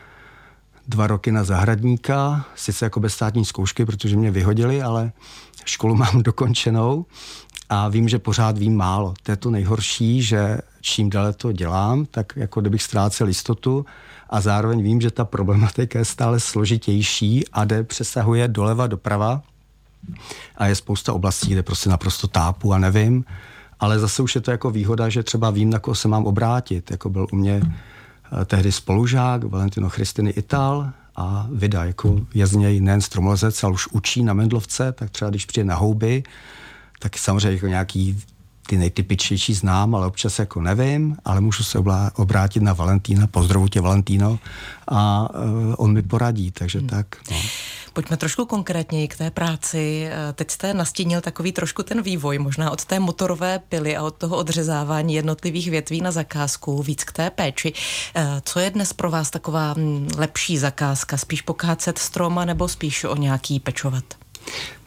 dva 0.87 1.07
roky 1.07 1.31
na 1.31 1.43
zahradníka, 1.43 2.45
sice 2.55 2.85
jako 2.85 2.99
bez 2.99 3.13
státní 3.13 3.45
zkoušky, 3.45 3.85
protože 3.85 4.17
mě 4.17 4.31
vyhodili, 4.31 4.81
ale 4.81 5.11
školu 5.65 5.95
mám 6.05 6.23
dokončenou 6.23 7.05
a 7.69 7.89
vím, 7.89 8.09
že 8.09 8.19
pořád 8.19 8.57
vím 8.57 8.77
málo. 8.77 9.13
To 9.23 9.31
je 9.31 9.35
to 9.35 9.49
nejhorší, 9.49 10.21
že 10.21 10.57
čím 10.81 11.09
dále 11.09 11.33
to 11.33 11.51
dělám, 11.51 12.05
tak 12.05 12.33
jako 12.35 12.61
kdybych 12.61 12.83
ztrácel 12.83 13.27
jistotu 13.27 13.85
a 14.29 14.41
zároveň 14.41 14.83
vím, 14.83 15.01
že 15.01 15.11
ta 15.11 15.25
problematika 15.25 15.99
je 15.99 16.05
stále 16.05 16.39
složitější 16.39 17.47
a 17.53 17.65
jde 17.65 17.83
přesahuje 17.83 18.47
doleva 18.47 18.87
doprava 18.87 19.41
a 20.57 20.67
je 20.67 20.75
spousta 20.75 21.13
oblastí, 21.13 21.51
kde 21.51 21.63
prostě 21.63 21.89
naprosto 21.89 22.27
tápu 22.27 22.73
a 22.73 22.77
nevím, 22.77 23.25
ale 23.79 23.99
zase 23.99 24.21
už 24.21 24.35
je 24.35 24.41
to 24.41 24.51
jako 24.51 24.71
výhoda, 24.71 25.09
že 25.09 25.23
třeba 25.23 25.49
vím, 25.49 25.69
na 25.69 25.79
koho 25.79 25.95
se 25.95 26.07
mám 26.07 26.25
obrátit. 26.25 26.91
Jako 26.91 27.09
byl 27.09 27.27
u 27.31 27.35
mě 27.35 27.61
eh, 27.61 28.45
tehdy 28.45 28.71
spolužák 28.71 29.43
Valentino 29.43 29.89
Christiny 29.89 30.29
Ital 30.29 30.91
a 31.15 31.47
Vida, 31.51 31.85
jako 31.85 32.19
je 32.33 32.47
z 32.47 32.55
něj 32.55 32.81
nejen 32.81 33.01
stromolezec, 33.01 33.63
ale 33.63 33.73
už 33.73 33.87
učí 33.87 34.23
na 34.23 34.33
Mendlovce, 34.33 34.91
tak 34.91 35.09
třeba 35.09 35.29
když 35.29 35.45
přijde 35.45 35.65
na 35.65 35.75
houby, 35.75 36.23
tak 36.99 37.17
samozřejmě 37.17 37.51
jako 37.51 37.67
nějaký 37.67 38.23
ty 38.67 38.77
nejtypičnější 38.77 39.53
znám, 39.53 39.95
ale 39.95 40.07
občas 40.07 40.39
jako 40.39 40.61
nevím, 40.61 41.17
ale 41.25 41.41
můžu 41.41 41.63
se 41.63 41.79
obrátit 42.15 42.63
na 42.63 42.73
Valentína, 42.73 43.27
pozdravu 43.27 43.67
tě 43.67 43.81
Valentino 43.81 44.39
a 44.87 45.29
uh, 45.33 45.75
on 45.77 45.93
mi 45.93 46.01
poradí, 46.01 46.51
takže 46.51 46.79
hmm. 46.79 46.87
tak. 46.87 47.05
No. 47.31 47.37
Pojďme 47.95 48.17
trošku 48.17 48.45
konkrétněji 48.45 49.07
k 49.07 49.17
té 49.17 49.31
práci. 49.31 50.09
Eh, 50.11 50.33
teď 50.33 50.51
jste 50.51 50.73
nastínil 50.73 51.21
takový 51.21 51.51
trošku 51.51 51.83
ten 51.83 52.01
vývoj, 52.01 52.39
možná 52.39 52.71
od 52.71 52.85
té 52.85 52.99
motorové 52.99 53.59
pily 53.59 53.97
a 53.97 54.03
od 54.03 54.15
toho 54.15 54.37
odřezávání 54.37 55.13
jednotlivých 55.13 55.69
větví 55.69 56.01
na 56.01 56.11
zakázku, 56.11 56.83
víc 56.83 57.03
k 57.03 57.11
té 57.11 57.29
péči. 57.29 57.73
Eh, 58.15 58.41
co 58.45 58.59
je 58.59 58.69
dnes 58.69 58.93
pro 58.93 59.11
vás 59.11 59.29
taková 59.29 59.73
hm, 59.77 60.07
lepší 60.17 60.57
zakázka? 60.57 61.17
Spíš 61.17 61.41
pokácet 61.41 61.97
stroma 61.97 62.45
nebo 62.45 62.67
spíš 62.67 63.03
o 63.03 63.15
nějaký 63.15 63.59
pečovat? 63.59 64.03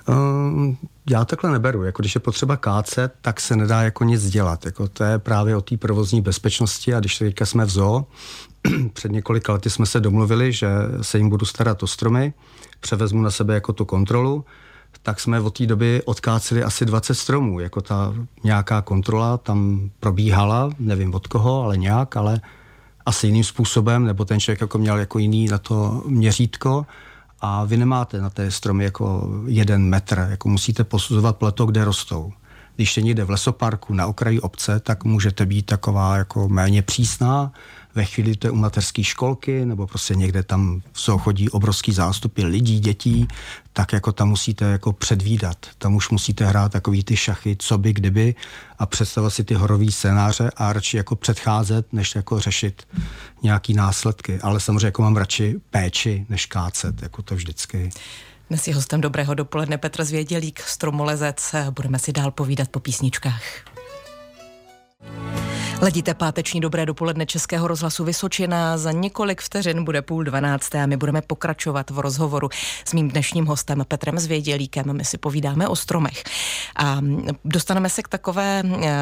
Um, 0.08 0.76
já 1.10 1.24
takhle 1.24 1.50
neberu. 1.50 1.84
Jako 1.84 2.02
když 2.02 2.14
je 2.14 2.20
potřeba 2.20 2.56
kácet, 2.56 3.14
tak 3.22 3.40
se 3.40 3.56
nedá 3.56 3.82
jako 3.82 4.04
nic 4.04 4.30
dělat. 4.30 4.66
Jako 4.66 4.88
to 4.88 5.04
je 5.04 5.18
právě 5.18 5.56
o 5.56 5.60
té 5.60 5.76
provozní 5.76 6.20
bezpečnosti 6.20 6.94
a 6.94 7.00
když 7.00 7.18
teďka 7.18 7.46
jsme 7.46 7.64
v 7.64 7.70
zoo, 7.70 8.06
před 8.92 9.12
několika 9.12 9.52
lety 9.52 9.70
jsme 9.70 9.86
se 9.86 10.00
domluvili, 10.00 10.52
že 10.52 10.68
se 11.02 11.18
jim 11.18 11.28
budu 11.28 11.46
starat 11.46 11.82
o 11.82 11.86
stromy, 11.86 12.32
převezmu 12.80 13.22
na 13.22 13.30
sebe 13.30 13.54
jako 13.54 13.72
tu 13.72 13.84
kontrolu, 13.84 14.44
tak 15.02 15.20
jsme 15.20 15.40
od 15.40 15.58
té 15.58 15.66
doby 15.66 16.02
odkáceli 16.04 16.62
asi 16.62 16.84
20 16.84 17.14
stromů. 17.14 17.60
Jako 17.60 17.80
ta 17.80 18.14
nějaká 18.44 18.82
kontrola 18.82 19.38
tam 19.38 19.90
probíhala, 20.00 20.70
nevím 20.78 21.14
od 21.14 21.26
koho, 21.26 21.62
ale 21.62 21.76
nějak, 21.76 22.16
ale 22.16 22.40
asi 23.06 23.26
jiným 23.26 23.44
způsobem, 23.44 24.04
nebo 24.04 24.24
ten 24.24 24.40
člověk 24.40 24.60
jako 24.60 24.78
měl 24.78 24.98
jako 24.98 25.18
jiný 25.18 25.46
na 25.46 25.58
to 25.58 26.02
měřítko 26.06 26.86
a 27.40 27.64
vy 27.64 27.76
nemáte 27.76 28.20
na 28.20 28.30
té 28.30 28.50
stromy 28.50 28.84
jako 28.84 29.30
jeden 29.46 29.82
metr, 29.82 30.26
jako 30.30 30.48
musíte 30.48 30.84
posuzovat 30.84 31.36
pleto, 31.36 31.66
kde 31.66 31.84
rostou. 31.84 32.32
Když 32.76 32.96
je 32.96 33.02
někde 33.02 33.24
v 33.24 33.30
lesoparku 33.30 33.94
na 33.94 34.06
okraji 34.06 34.40
obce, 34.40 34.80
tak 34.80 35.04
můžete 35.04 35.46
být 35.46 35.66
taková 35.66 36.16
jako 36.16 36.48
méně 36.48 36.82
přísná, 36.82 37.52
ve 37.98 38.04
chvíli 38.04 38.36
to 38.36 38.46
je 38.46 38.50
u 38.50 38.56
mateřské 38.56 39.04
školky, 39.04 39.64
nebo 39.64 39.86
prostě 39.86 40.14
někde 40.14 40.42
tam 40.42 40.82
jsou 40.92 41.18
chodí 41.18 41.50
obrovský 41.50 41.92
zástupy 41.92 42.44
lidí, 42.44 42.80
dětí, 42.80 43.28
tak 43.72 43.92
jako 43.92 44.12
tam 44.12 44.28
musíte 44.28 44.64
jako 44.64 44.92
předvídat. 44.92 45.66
Tam 45.78 45.94
už 45.94 46.10
musíte 46.10 46.46
hrát 46.46 46.72
takový 46.72 47.04
ty 47.04 47.16
šachy, 47.16 47.56
co 47.58 47.78
by, 47.78 47.92
kdyby 47.92 48.34
a 48.78 48.86
představovat 48.86 49.34
si 49.34 49.44
ty 49.44 49.54
horový 49.54 49.92
scénáře 49.92 50.50
a 50.56 50.72
radši 50.72 50.96
jako 50.96 51.16
předcházet, 51.16 51.92
než 51.92 52.14
jako 52.14 52.40
řešit 52.40 52.88
nějaký 53.42 53.74
následky. 53.74 54.40
Ale 54.40 54.60
samozřejmě 54.60 54.86
jako 54.86 55.02
mám 55.02 55.16
radši 55.16 55.60
péči, 55.70 56.26
než 56.28 56.46
kácet, 56.46 57.02
jako 57.02 57.22
to 57.22 57.34
vždycky. 57.34 57.90
Dnes 58.48 58.68
je 58.68 58.74
hostem 58.74 59.00
Dobrého 59.00 59.34
dopoledne 59.34 59.78
Petr 59.78 60.04
Zvědělík, 60.04 60.60
stromolezec. 60.60 61.54
Budeme 61.70 61.98
si 61.98 62.12
dál 62.12 62.30
povídat 62.30 62.68
po 62.68 62.80
písničkách. 62.80 63.42
Ledíte 65.80 66.14
páteční 66.14 66.60
dobré 66.60 66.86
dopoledne 66.86 67.26
Českého 67.26 67.68
rozhlasu 67.68 68.04
Vysočina. 68.04 68.78
Za 68.78 68.92
několik 68.92 69.40
vteřin 69.40 69.84
bude 69.84 70.02
půl 70.02 70.24
dvanácté 70.24 70.82
a 70.82 70.86
my 70.86 70.96
budeme 70.96 71.22
pokračovat 71.22 71.90
v 71.90 71.98
rozhovoru 71.98 72.48
s 72.84 72.92
mým 72.92 73.08
dnešním 73.08 73.46
hostem 73.46 73.84
Petrem 73.88 74.18
Zvědělíkem. 74.18 74.96
My 74.96 75.04
si 75.04 75.18
povídáme 75.18 75.68
o 75.68 75.76
stromech. 75.76 76.24
A 76.76 77.00
dostaneme 77.44 77.90
se 77.90 78.02
k 78.02 78.08
takové, 78.08 78.62
eh, 78.82 78.94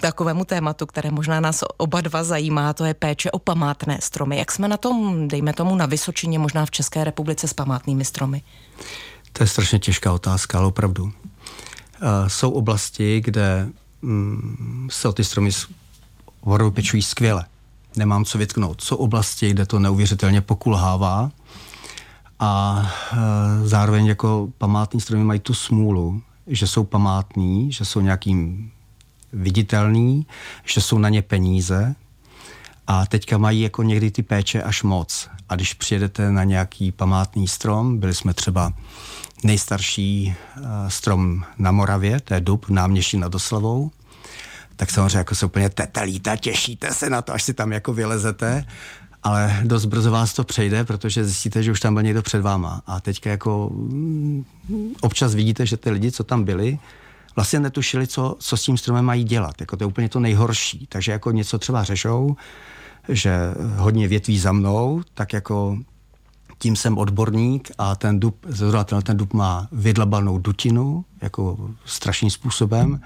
takovému 0.00 0.44
tématu, 0.44 0.86
které 0.86 1.10
možná 1.10 1.40
nás 1.40 1.64
oba 1.76 2.00
dva 2.00 2.24
zajímá, 2.24 2.72
to 2.72 2.84
je 2.84 2.94
péče 2.94 3.30
o 3.30 3.38
památné 3.38 3.98
stromy. 4.02 4.38
Jak 4.38 4.52
jsme 4.52 4.68
na 4.68 4.76
tom, 4.76 5.28
dejme 5.28 5.52
tomu, 5.52 5.76
na 5.76 5.86
Vysočině, 5.86 6.38
možná 6.38 6.66
v 6.66 6.70
České 6.70 7.04
republice 7.04 7.48
s 7.48 7.52
památnými 7.52 8.04
stromy? 8.04 8.42
To 9.32 9.42
je 9.42 9.46
strašně 9.46 9.78
těžká 9.78 10.12
otázka, 10.12 10.58
ale 10.58 10.66
opravdu. 10.66 11.04
Uh, 11.04 11.12
jsou 12.26 12.50
oblasti, 12.50 13.20
kde 13.20 13.68
mm, 14.02 14.88
se 14.90 15.08
o 15.08 15.12
ty 15.12 15.24
stromy 15.24 15.50
opravdu 16.40 16.70
pečují 16.70 17.02
skvěle. 17.02 17.44
Nemám 17.96 18.24
co 18.24 18.38
vytknout. 18.38 18.80
Jsou 18.80 18.96
oblasti, 18.96 19.50
kde 19.50 19.66
to 19.66 19.78
neuvěřitelně 19.78 20.40
pokulhává 20.40 21.30
a 22.40 22.82
e, 23.12 23.68
zároveň 23.68 24.06
jako 24.06 24.48
památní 24.58 25.00
stromy 25.00 25.24
mají 25.24 25.40
tu 25.40 25.54
smůlu, 25.54 26.22
že 26.46 26.66
jsou 26.66 26.84
památní, 26.84 27.72
že 27.72 27.84
jsou 27.84 28.00
nějakým 28.00 28.70
viditelný, 29.32 30.26
že 30.64 30.80
jsou 30.80 30.98
na 30.98 31.08
ně 31.08 31.22
peníze 31.22 31.94
a 32.86 33.06
teďka 33.06 33.38
mají 33.38 33.60
jako 33.60 33.82
někdy 33.82 34.10
ty 34.10 34.22
péče 34.22 34.62
až 34.62 34.82
moc. 34.82 35.28
A 35.48 35.54
když 35.54 35.74
přijedete 35.74 36.32
na 36.32 36.44
nějaký 36.44 36.92
památný 36.92 37.48
strom, 37.48 37.98
byli 37.98 38.14
jsme 38.14 38.34
třeba 38.34 38.72
nejstarší 39.44 40.34
uh, 40.56 40.64
strom 40.88 41.44
na 41.58 41.72
Moravě, 41.72 42.20
to 42.20 42.34
je 42.34 42.40
dub 42.40 42.68
náměší 42.68 43.18
nad 43.18 43.34
Oslavou, 43.34 43.90
tak 44.80 44.90
samozřejmě 44.90 45.18
jako 45.18 45.34
se 45.34 45.46
úplně 45.46 45.68
tetelíte, 45.68 46.36
těšíte 46.36 46.94
se 46.94 47.10
na 47.10 47.22
to, 47.22 47.32
až 47.32 47.42
si 47.42 47.54
tam 47.54 47.72
jako 47.72 47.92
vylezete, 47.92 48.64
ale 49.22 49.60
dost 49.64 49.84
brzo 49.84 50.10
vás 50.10 50.32
to 50.32 50.44
přejde, 50.44 50.84
protože 50.84 51.24
zjistíte, 51.24 51.62
že 51.62 51.72
už 51.72 51.80
tam 51.80 51.94
byl 51.94 52.02
někdo 52.02 52.22
před 52.22 52.40
váma. 52.40 52.82
A 52.86 53.00
teďka 53.00 53.30
jako 53.30 53.70
mm, 53.72 54.44
občas 55.00 55.34
vidíte, 55.34 55.66
že 55.66 55.76
ty 55.76 55.90
lidi, 55.90 56.12
co 56.12 56.24
tam 56.24 56.44
byli, 56.44 56.78
vlastně 57.36 57.60
netušili, 57.60 58.06
co, 58.06 58.36
co 58.38 58.56
s 58.56 58.62
tím 58.62 58.78
stromem 58.78 59.04
mají 59.04 59.24
dělat. 59.24 59.60
Jako 59.60 59.76
to 59.76 59.84
je 59.84 59.88
úplně 59.88 60.08
to 60.08 60.20
nejhorší. 60.20 60.86
Takže 60.88 61.12
jako 61.12 61.30
něco 61.30 61.58
třeba 61.58 61.84
řešou, 61.84 62.36
že 63.08 63.32
hodně 63.76 64.08
větví 64.08 64.38
za 64.38 64.52
mnou, 64.52 65.02
tak 65.14 65.32
jako 65.32 65.78
tím 66.58 66.76
jsem 66.76 66.98
odborník 66.98 67.70
a 67.78 67.96
ten 67.96 68.20
dub, 68.20 68.46
zrovna 68.48 68.84
ten 68.84 69.16
dub 69.16 69.32
má 69.32 69.68
vydlabanou 69.72 70.38
dutinu, 70.38 71.04
jako 71.22 71.70
strašným 71.84 72.30
způsobem 72.30 73.00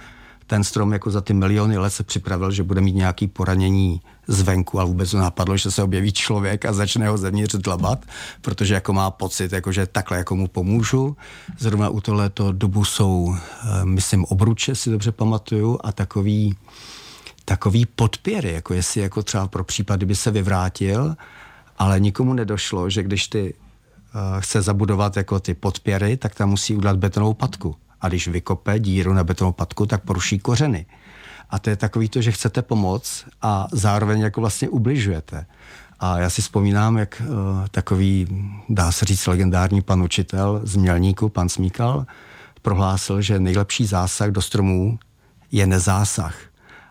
ten 0.47 0.65
strom 0.65 0.93
jako 0.93 1.11
za 1.11 1.21
ty 1.21 1.35
miliony 1.35 1.79
let 1.79 1.91
se 1.91 2.05
připravil, 2.05 2.51
že 2.51 2.63
bude 2.63 2.81
mít 2.81 2.95
nějaký 2.95 3.27
poranění 3.27 4.01
zvenku, 4.27 4.81
ale 4.81 4.89
vůbec 4.89 5.11
to 5.11 5.19
napadlo, 5.19 5.57
že 5.57 5.71
se 5.71 5.83
objeví 5.83 6.13
člověk 6.13 6.65
a 6.65 6.73
začne 6.73 7.09
ho 7.09 7.19
zevnitř 7.19 7.55
dlabat, 7.55 8.05
protože 8.41 8.75
jako 8.75 8.93
má 8.93 9.11
pocit, 9.11 9.53
jako 9.53 9.73
že 9.73 9.87
takhle 9.87 10.19
jako 10.19 10.37
mu 10.37 10.49
pomůžu. 10.49 11.17
Zrovna 11.59 11.89
u 11.89 12.01
tohleto 12.01 12.53
dobu 12.53 12.85
jsou, 12.85 13.37
eh, 13.37 13.85
myslím, 13.85 14.25
obruče, 14.25 14.75
si 14.75 14.91
dobře 14.91 15.13
pamatuju, 15.13 15.79
a 15.85 15.93
takový, 15.93 16.57
takový 17.45 17.87
podpěry, 17.87 18.53
jako 18.53 18.75
jestli 18.75 19.01
jako 19.01 19.23
třeba 19.23 19.49
pro 19.49 19.65
případ, 19.65 19.97
kdyby 19.97 20.17
se 20.17 20.31
vyvrátil, 20.31 21.17
ale 21.79 22.01
nikomu 22.01 22.35
nedošlo, 22.35 22.91
že 22.91 23.03
když 23.03 23.29
ty 23.29 23.55
uh, 23.55 24.41
chce 24.41 24.63
zabudovat 24.63 25.17
jako 25.17 25.41
ty 25.41 25.55
podpěry, 25.55 26.17
tak 26.17 26.35
tam 26.35 26.51
musí 26.51 26.77
udělat 26.77 26.97
betonovou 26.97 27.35
patku 27.35 27.77
a 28.01 28.09
když 28.09 28.29
vykope 28.29 28.79
díru 28.79 29.13
na 29.13 29.25
betonovou 29.25 29.53
patku, 29.53 29.87
tak 29.87 30.03
poruší 30.03 30.39
kořeny. 30.39 30.87
A 31.51 31.59
to 31.59 31.71
je 31.71 31.77
takový 31.77 32.09
to, 32.09 32.23
že 32.23 32.33
chcete 32.33 32.63
pomoct 32.63 33.25
a 33.43 33.69
zároveň 33.73 34.21
jako 34.21 34.41
vlastně 34.41 34.69
ubližujete. 34.69 35.47
A 36.01 36.19
já 36.19 36.31
si 36.31 36.43
vzpomínám, 36.43 36.97
jak 36.97 37.23
uh, 37.27 37.37
takový, 37.71 38.27
dá 38.69 38.93
se 38.93 39.05
říct, 39.05 39.27
legendární 39.27 39.83
pan 39.83 40.03
učitel 40.03 40.61
z 40.65 40.77
Mělníku, 40.77 41.29
pan 41.29 41.49
Smíkal, 41.49 42.07
prohlásil, 42.63 43.23
že 43.23 43.39
nejlepší 43.39 43.87
zásah 43.87 44.31
do 44.31 44.43
stromů 44.43 44.99
je 45.53 45.67
nezásah. 45.67 46.37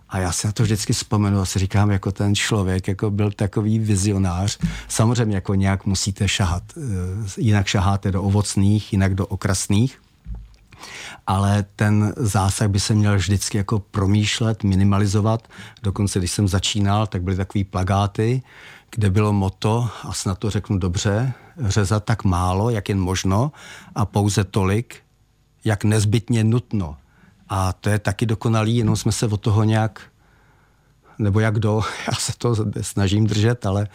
A 0.10 0.20
já 0.20 0.32
si 0.32 0.48
na 0.48 0.54
to 0.54 0.64
vždycky 0.64 0.94
vzpomenu 0.94 1.40
a 1.40 1.46
si 1.46 1.60
říkám, 1.60 1.92
jako 1.92 2.12
ten 2.12 2.36
člověk 2.36 2.88
jako 2.88 3.12
byl 3.12 3.32
takový 3.32 3.80
vizionář. 3.80 4.60
Samozřejmě 4.88 5.36
jako 5.36 5.56
nějak 5.56 5.86
musíte 5.86 6.28
šahat. 6.28 6.64
Eh, 6.78 6.82
jinak 7.38 7.68
šaháte 7.68 8.12
do 8.12 8.24
ovocných, 8.24 8.94
jinak 8.94 9.16
do 9.16 9.28
okrasných 9.28 10.00
ale 11.28 11.66
ten 11.76 12.14
zásah 12.18 12.68
by 12.68 12.80
se 12.80 12.94
měl 12.94 13.16
vždycky 13.16 13.58
jako 13.58 13.80
promýšlet, 13.80 14.64
minimalizovat. 14.64 15.48
Dokonce, 15.84 16.20
když 16.20 16.32
jsem 16.32 16.48
začínal, 16.48 17.08
tak 17.08 17.24
byly 17.24 17.36
takové 17.36 17.64
plagáty, 17.64 18.42
kde 18.92 19.10
bylo 19.10 19.34
moto, 19.34 19.90
a 20.04 20.14
snad 20.14 20.40
to 20.40 20.50
řeknu 20.50 20.78
dobře, 20.78 21.34
řezat 21.60 22.04
tak 22.04 22.24
málo, 22.24 22.70
jak 22.70 22.90
jen 22.90 23.00
možno 23.00 23.52
a 23.96 24.06
pouze 24.06 24.44
tolik, 24.44 24.96
jak 25.66 25.84
nezbytně 25.84 26.44
nutno. 26.44 26.98
A 27.50 27.74
to 27.74 27.90
je 27.90 28.00
taky 28.00 28.26
dokonalý, 28.26 28.78
jenom 28.78 28.96
jsme 28.96 29.12
se 29.12 29.28
od 29.28 29.42
toho 29.42 29.64
nějak 29.64 30.02
nebo 31.20 31.40
jak 31.40 31.60
do, 31.60 31.82
já 32.08 32.14
se 32.14 32.34
to 32.38 32.56
snažím 32.82 33.28
držet, 33.28 33.66
ale 33.66 33.88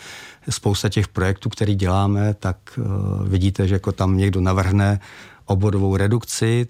spousta 0.50 0.88
těch 0.88 1.08
projektů, 1.08 1.48
které 1.48 1.74
děláme, 1.74 2.34
tak 2.34 2.56
uh, 2.78 3.28
vidíte, 3.28 3.68
že 3.68 3.74
jako 3.74 3.92
tam 3.92 4.16
někdo 4.16 4.40
navrhne 4.40 5.00
oborovou 5.44 5.96
redukci, 5.96 6.66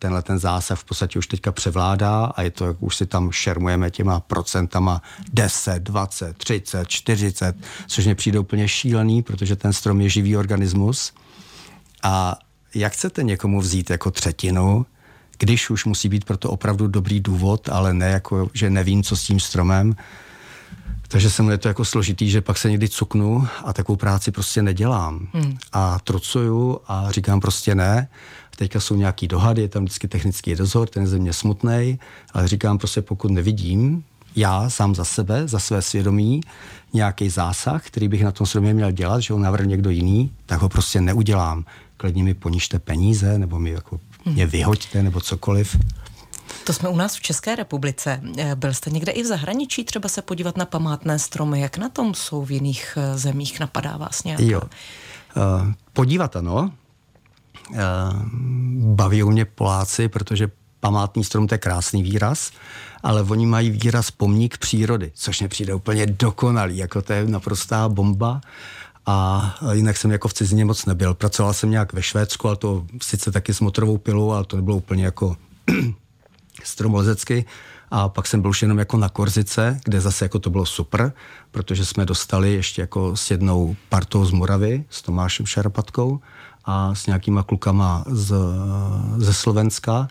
tenhle 0.00 0.22
ten 0.22 0.38
zásah 0.38 0.78
v 0.78 0.84
podstatě 0.84 1.18
už 1.18 1.26
teďka 1.26 1.52
převládá 1.52 2.24
a 2.24 2.42
je 2.42 2.50
to, 2.50 2.66
jak 2.66 2.82
už 2.82 2.96
si 2.96 3.06
tam 3.06 3.32
šermujeme 3.32 3.90
těma 3.90 4.20
procentama 4.20 5.02
10, 5.32 5.82
20, 5.82 6.36
30, 6.36 6.88
40, 6.88 7.56
což 7.86 8.04
mě 8.04 8.14
přijde 8.14 8.38
úplně 8.38 8.68
šílený, 8.68 9.22
protože 9.22 9.56
ten 9.56 9.72
strom 9.72 10.00
je 10.00 10.08
živý 10.08 10.36
organismus. 10.36 11.12
A 12.02 12.36
jak 12.74 12.92
chcete 12.92 13.22
někomu 13.22 13.60
vzít 13.60 13.90
jako 13.90 14.10
třetinu, 14.10 14.86
když 15.38 15.70
už 15.70 15.84
musí 15.84 16.08
být 16.08 16.24
pro 16.24 16.36
to 16.36 16.50
opravdu 16.50 16.88
dobrý 16.88 17.20
důvod, 17.20 17.68
ale 17.68 17.94
ne 17.94 18.08
jako, 18.08 18.50
že 18.54 18.70
nevím, 18.70 19.02
co 19.02 19.16
s 19.16 19.24
tím 19.24 19.40
stromem, 19.40 19.96
takže 21.08 21.30
se 21.30 21.42
mu 21.42 21.50
je 21.50 21.58
to 21.58 21.68
jako 21.68 21.84
složitý, 21.84 22.30
že 22.30 22.40
pak 22.40 22.58
se 22.58 22.70
někdy 22.70 22.88
cuknu 22.88 23.48
a 23.64 23.72
takovou 23.72 23.96
práci 23.96 24.30
prostě 24.30 24.62
nedělám. 24.62 25.28
Hmm. 25.32 25.58
A 25.72 25.98
trucuju 25.98 26.80
a 26.88 27.10
říkám 27.10 27.40
prostě 27.40 27.74
ne. 27.74 28.08
Teďka 28.60 28.80
jsou 28.80 28.96
nějaký 28.96 29.28
dohady, 29.28 29.62
je 29.62 29.68
tam 29.68 29.84
vždycky 29.84 30.08
technický 30.08 30.54
dozor, 30.54 30.88
ten 30.88 31.02
je 31.02 31.08
ze 31.08 31.18
mě 31.18 31.32
smutný, 31.32 31.98
ale 32.32 32.48
říkám 32.48 32.78
prostě, 32.78 33.02
pokud 33.02 33.30
nevidím, 33.30 34.04
já 34.36 34.70
sám 34.70 34.94
za 34.94 35.04
sebe, 35.04 35.48
za 35.48 35.58
své 35.58 35.82
svědomí, 35.82 36.40
nějaký 36.92 37.28
zásah, 37.28 37.86
který 37.86 38.08
bych 38.08 38.24
na 38.24 38.32
tom 38.32 38.46
stromě 38.46 38.74
měl 38.74 38.90
dělat, 38.90 39.20
že 39.20 39.32
ho 39.32 39.38
navrhl 39.38 39.66
někdo 39.66 39.90
jiný, 39.90 40.32
tak 40.46 40.60
ho 40.60 40.68
prostě 40.68 41.00
neudělám. 41.00 41.64
Klidně 41.96 42.24
mi 42.24 42.34
ponižte 42.34 42.78
peníze, 42.78 43.38
nebo 43.38 43.58
mi 43.58 43.70
jako 43.70 44.00
hmm. 44.24 44.34
mě 44.34 44.46
vyhoďte, 44.46 45.02
nebo 45.02 45.20
cokoliv. 45.20 45.76
To 46.64 46.72
jsme 46.72 46.88
u 46.88 46.96
nás 46.96 47.16
v 47.16 47.20
České 47.20 47.56
republice. 47.56 48.20
Eh, 48.38 48.54
byl 48.54 48.74
jste 48.74 48.90
někde 48.90 49.12
i 49.12 49.22
v 49.22 49.26
zahraničí 49.26 49.84
třeba 49.84 50.08
se 50.08 50.22
podívat 50.22 50.56
na 50.56 50.64
památné 50.64 51.18
stromy? 51.18 51.60
Jak 51.60 51.78
na 51.78 51.88
tom 51.88 52.14
jsou 52.14 52.44
v 52.44 52.50
jiných 52.50 52.98
eh, 53.00 53.18
zemích? 53.18 53.60
Napadá 53.60 53.96
vás 53.96 54.24
nějak? 54.24 54.40
Jo. 54.40 54.60
Uh, 55.36 55.72
podívat 55.92 56.36
ano. 56.36 56.72
Uh, 57.70 57.76
baví 58.94 59.22
mě 59.22 59.44
Poláci, 59.44 60.08
protože 60.08 60.50
památný 60.80 61.24
strom 61.24 61.46
to 61.46 61.54
je 61.54 61.58
krásný 61.58 62.02
výraz, 62.02 62.50
ale 63.02 63.22
oni 63.22 63.46
mají 63.46 63.70
výraz 63.70 64.10
pomník 64.10 64.58
přírody, 64.58 65.12
což 65.14 65.40
mě 65.40 65.48
přijde 65.48 65.74
úplně 65.74 66.06
dokonalý, 66.06 66.76
jako 66.76 67.02
to 67.02 67.12
je 67.12 67.26
naprostá 67.26 67.88
bomba. 67.88 68.40
A 69.06 69.54
jinak 69.72 69.96
jsem 69.96 70.10
jako 70.10 70.28
v 70.28 70.34
cizině 70.34 70.64
moc 70.64 70.86
nebyl. 70.86 71.14
Pracoval 71.14 71.54
jsem 71.54 71.70
nějak 71.70 71.92
ve 71.92 72.02
Švédsku, 72.02 72.48
ale 72.48 72.56
to 72.56 72.86
sice 73.02 73.32
taky 73.32 73.54
s 73.54 73.60
motorovou 73.60 73.98
pilou, 73.98 74.30
ale 74.30 74.44
to 74.44 74.56
nebylo 74.56 74.76
úplně 74.76 75.04
jako 75.04 75.36
stromolezecky 76.64 77.44
a 77.90 78.08
pak 78.08 78.26
jsem 78.26 78.40
byl 78.40 78.50
už 78.50 78.62
jenom 78.62 78.78
jako 78.78 78.96
na 78.96 79.08
Korzice, 79.08 79.80
kde 79.84 80.00
zase 80.00 80.24
jako 80.24 80.38
to 80.38 80.50
bylo 80.50 80.66
super, 80.66 81.12
protože 81.50 81.84
jsme 81.84 82.04
dostali 82.04 82.52
ještě 82.54 82.80
jako 82.80 83.16
s 83.16 83.30
jednou 83.30 83.76
partou 83.88 84.24
z 84.24 84.30
Moravy, 84.30 84.84
s 84.90 85.02
Tomášem 85.02 85.46
Šarapatkou 85.46 86.20
a 86.64 86.94
s 86.94 87.06
nějakýma 87.06 87.42
klukama 87.42 88.04
z, 88.06 88.34
ze 89.16 89.34
Slovenska. 89.34 90.08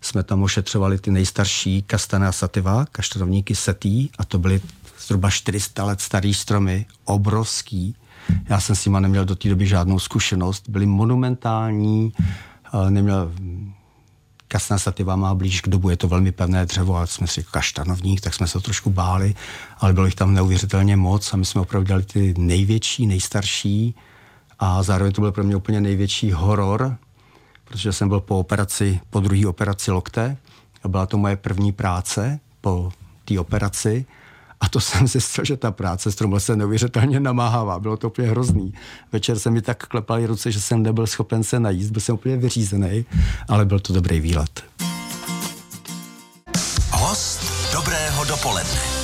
Jsme 0.00 0.22
tam 0.22 0.42
ošetřovali 0.42 0.98
ty 0.98 1.10
nejstarší 1.10 1.82
kastana 1.82 2.32
sativa, 2.32 2.86
kaštanovníky 2.92 3.54
setí 3.54 4.10
a 4.18 4.24
to 4.24 4.38
byly 4.38 4.60
zhruba 5.06 5.30
400 5.30 5.84
let 5.84 6.00
starý 6.00 6.34
stromy, 6.34 6.86
obrovský. 7.04 7.96
Já 8.48 8.60
jsem 8.60 8.76
s 8.76 8.84
nimi 8.84 8.98
neměl 9.00 9.24
do 9.24 9.36
té 9.36 9.48
doby 9.48 9.66
žádnou 9.66 9.98
zkušenost. 9.98 10.68
Byly 10.68 10.86
monumentální, 10.86 12.12
neměl 12.88 13.32
Kasná 14.48 14.78
sativa 14.78 15.16
má 15.16 15.34
blíž 15.34 15.60
k 15.60 15.68
dobu, 15.68 15.90
je 15.90 15.96
to 15.96 16.08
velmi 16.08 16.32
pevné 16.32 16.66
dřevo, 16.66 16.96
ale 16.96 17.06
jsme 17.06 17.26
si 17.26 17.44
kaštanovník, 17.50 18.20
tak 18.20 18.34
jsme 18.34 18.46
se 18.46 18.60
trošku 18.60 18.90
báli, 18.90 19.34
ale 19.78 19.92
bylo 19.92 20.06
jich 20.06 20.14
tam 20.14 20.34
neuvěřitelně 20.34 20.96
moc 20.96 21.34
a 21.34 21.36
my 21.36 21.44
jsme 21.44 21.60
opravdu 21.60 21.86
dělali 21.86 22.04
ty 22.04 22.34
největší, 22.38 23.06
nejstarší 23.06 23.94
a 24.58 24.82
zároveň 24.82 25.12
to 25.12 25.20
byl 25.20 25.32
pro 25.32 25.44
mě 25.44 25.56
úplně 25.56 25.80
největší 25.80 26.32
horor, 26.32 26.96
protože 27.64 27.92
jsem 27.92 28.08
byl 28.08 28.20
po 28.20 28.38
operaci, 28.38 29.00
po 29.10 29.20
druhé 29.20 29.46
operaci 29.46 29.90
lokte 29.90 30.36
a 30.82 30.88
byla 30.88 31.06
to 31.06 31.18
moje 31.18 31.36
první 31.36 31.72
práce 31.72 32.40
po 32.60 32.92
té 33.24 33.40
operaci 33.40 34.06
a 34.60 34.68
to 34.68 34.80
jsem 34.80 35.08
zjistil, 35.08 35.44
že 35.44 35.56
ta 35.56 35.70
práce 35.70 36.12
s 36.12 36.16
se 36.38 36.56
neuvěřitelně 36.56 37.20
namáhavá. 37.20 37.78
Bylo 37.78 37.96
to 37.96 38.06
úplně 38.06 38.28
hrozný. 38.28 38.74
Večer 39.12 39.38
se 39.38 39.50
mi 39.50 39.62
tak 39.62 39.86
klepaly 39.86 40.26
ruce, 40.26 40.52
že 40.52 40.60
jsem 40.60 40.82
nebyl 40.82 41.06
schopen 41.06 41.44
se 41.44 41.60
najíst, 41.60 41.90
byl 41.90 42.00
jsem 42.00 42.14
úplně 42.14 42.36
vyřízený, 42.36 43.04
ale 43.48 43.64
byl 43.64 43.80
to 43.80 43.92
dobrý 43.92 44.20
výlet. 44.20 44.64
Host 46.92 47.72
dobrého 47.72 48.24
dopoledne. 48.24 48.97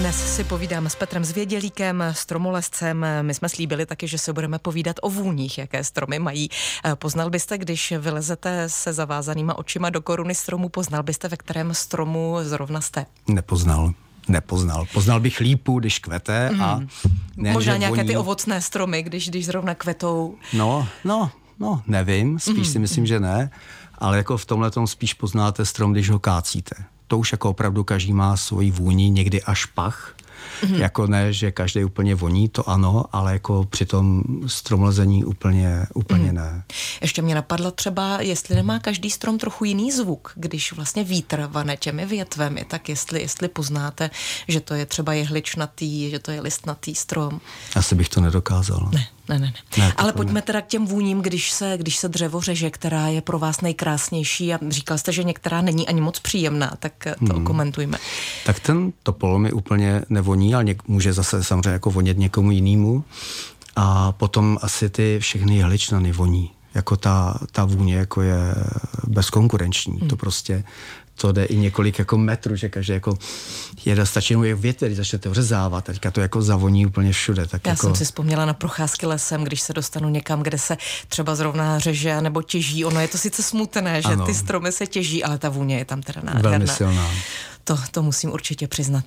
Dnes 0.00 0.36
si 0.36 0.44
povídám 0.44 0.88
s 0.88 0.94
Petrem 0.94 1.24
Zvědělíkem, 1.24 2.04
stromolescem. 2.12 3.06
My 3.22 3.34
jsme 3.34 3.48
slíbili 3.48 3.86
taky, 3.86 4.08
že 4.08 4.18
se 4.18 4.32
budeme 4.32 4.58
povídat 4.58 4.96
o 5.02 5.10
vůních, 5.10 5.58
jaké 5.58 5.84
stromy 5.84 6.18
mají. 6.18 6.48
Poznal 6.94 7.30
byste, 7.30 7.58
když 7.58 7.92
vylezete 7.98 8.64
se 8.68 8.92
zavázanýma 8.92 9.58
očima 9.58 9.90
do 9.90 10.02
koruny 10.02 10.34
stromu, 10.34 10.68
poznal 10.68 11.02
byste, 11.02 11.28
ve 11.28 11.36
kterém 11.36 11.74
stromu 11.74 12.36
zrovna 12.42 12.80
jste? 12.80 13.06
Nepoznal 13.28 13.92
nepoznal. 14.28 14.86
Poznal 14.92 15.20
bych 15.20 15.40
lípu, 15.40 15.78
když 15.78 15.98
kvete 15.98 16.50
a... 16.60 16.76
Mm. 16.76 16.88
Ne, 17.36 17.52
Možná 17.52 17.76
nějaké 17.76 17.96
voní... 17.96 18.08
ty 18.08 18.16
ovocné 18.16 18.60
stromy, 18.60 19.02
když, 19.02 19.28
když 19.28 19.46
zrovna 19.46 19.74
kvetou. 19.74 20.34
No, 20.52 20.88
no, 21.04 21.30
no, 21.58 21.82
nevím, 21.86 22.38
spíš 22.38 22.56
mm. 22.56 22.72
si 22.72 22.78
myslím, 22.78 23.06
že 23.06 23.20
ne, 23.20 23.50
ale 23.98 24.16
jako 24.16 24.36
v 24.36 24.46
tomhle 24.46 24.70
tom 24.70 24.86
spíš 24.86 25.14
poznáte 25.14 25.64
strom, 25.64 25.92
když 25.92 26.10
ho 26.10 26.18
kácíte 26.18 26.74
to 27.14 27.18
už 27.18 27.32
jako 27.32 27.50
opravdu 27.50 27.84
každý 27.84 28.12
má 28.12 28.36
svoji 28.36 28.70
vůni, 28.70 29.10
někdy 29.10 29.42
až 29.42 29.64
pach. 29.64 30.14
Mm-hmm. 30.62 30.78
Jako 30.78 31.06
ne, 31.06 31.32
že 31.32 31.50
každý 31.50 31.84
úplně 31.84 32.14
voní, 32.14 32.48
to 32.48 32.68
ano, 32.68 33.04
ale 33.12 33.32
jako 33.32 33.64
při 33.70 33.86
tom 33.86 34.22
stromlezení 34.46 35.24
úplně, 35.24 35.86
úplně 35.94 36.28
mm. 36.28 36.34
ne. 36.34 36.64
Ještě 37.00 37.22
mě 37.22 37.34
napadlo 37.34 37.70
třeba, 37.70 38.20
jestli 38.20 38.54
nemá 38.54 38.78
každý 38.78 39.10
strom 39.10 39.38
trochu 39.38 39.64
jiný 39.64 39.92
zvuk, 39.92 40.32
když 40.34 40.72
vlastně 40.72 41.04
vítr 41.04 41.48
vane 41.50 41.76
těmi 41.76 42.06
větvemi, 42.06 42.64
tak 42.68 42.88
jestli, 42.88 43.20
jestli 43.22 43.48
poznáte, 43.48 44.10
že 44.48 44.60
to 44.60 44.74
je 44.74 44.86
třeba 44.86 45.12
jehličnatý, 45.12 46.10
že 46.10 46.18
to 46.18 46.30
je 46.30 46.40
listnatý 46.40 46.94
strom. 46.94 47.40
Asi 47.76 47.94
bych 47.94 48.08
to 48.08 48.20
nedokázal. 48.20 48.90
Ne. 48.92 49.06
Ne, 49.28 49.38
ne, 49.38 49.46
ne. 49.46 49.52
ne 49.78 49.92
Ale 49.96 50.12
pojďme 50.12 50.34
ne. 50.34 50.42
teda 50.42 50.60
k 50.60 50.66
těm 50.66 50.86
vůním, 50.86 51.22
když 51.22 51.50
se, 51.50 51.74
když 51.78 51.96
se 51.96 52.08
dřevo 52.08 52.40
řeže, 52.40 52.70
která 52.70 53.08
je 53.08 53.20
pro 53.20 53.38
vás 53.38 53.60
nejkrásnější 53.60 54.54
a 54.54 54.58
říkal 54.68 54.98
jste, 54.98 55.12
že 55.12 55.24
některá 55.24 55.60
není 55.60 55.88
ani 55.88 56.00
moc 56.00 56.18
příjemná, 56.18 56.72
tak 56.78 56.92
to 57.26 57.34
hmm. 57.34 57.44
komentujme. 57.44 57.98
Tak 58.46 58.60
ten 58.60 58.92
topol 59.02 59.38
mi 59.38 59.52
úplně 59.52 60.02
nevoní, 60.08 60.54
ale 60.54 60.64
něk, 60.64 60.88
může 60.88 61.12
zase 61.12 61.44
samozřejmě 61.44 61.70
jako 61.70 61.90
vonět 61.90 62.18
někomu 62.18 62.50
jinému. 62.50 63.04
A 63.76 64.12
potom 64.12 64.58
asi 64.62 64.90
ty 64.90 65.18
všechny 65.20 65.56
jehličnany 65.56 66.12
voní 66.12 66.50
jako 66.74 66.96
ta, 66.96 67.38
ta 67.52 67.64
vůně 67.64 67.94
jako 67.94 68.22
je 68.22 68.54
bezkonkurenční. 69.06 69.98
Hmm. 69.98 70.08
To 70.08 70.16
prostě 70.16 70.64
to 71.14 71.32
jde 71.32 71.44
i 71.44 71.56
několik 71.56 71.98
jako 71.98 72.18
metrů, 72.18 72.56
že 72.56 72.68
každý 72.68 72.92
jako 72.92 73.18
jede, 73.84 74.06
stačí 74.06 74.32
jenom 74.32 74.44
je 74.44 74.54
větr, 74.54 74.86
když 74.86 74.96
začnete 74.96 75.28
vřezávat, 75.28 75.84
teďka 75.84 76.10
to 76.10 76.20
jako 76.20 76.42
zavoní 76.42 76.86
úplně 76.86 77.12
všude. 77.12 77.46
Tak 77.46 77.66
Já 77.66 77.72
jako... 77.72 77.86
jsem 77.86 77.96
si 77.96 78.04
vzpomněla 78.04 78.44
na 78.44 78.54
procházky 78.54 79.06
lesem, 79.06 79.44
když 79.44 79.60
se 79.60 79.72
dostanu 79.72 80.08
někam, 80.08 80.42
kde 80.42 80.58
se 80.58 80.76
třeba 81.08 81.34
zrovna 81.34 81.78
řeže 81.78 82.20
nebo 82.20 82.42
těží. 82.42 82.84
Ono 82.84 83.00
je 83.00 83.08
to 83.08 83.18
sice 83.18 83.42
smutné, 83.42 84.02
že 84.02 84.08
ano. 84.08 84.26
ty 84.26 84.34
stromy 84.34 84.72
se 84.72 84.86
těží, 84.86 85.24
ale 85.24 85.38
ta 85.38 85.48
vůně 85.48 85.78
je 85.78 85.84
tam 85.84 86.02
teda 86.02 86.20
nádherná. 86.24 86.50
Velmi 86.50 86.68
silná. 86.68 87.10
To, 87.64 87.78
to 87.90 88.02
musím 88.02 88.32
určitě 88.32 88.68
přiznat. 88.68 89.04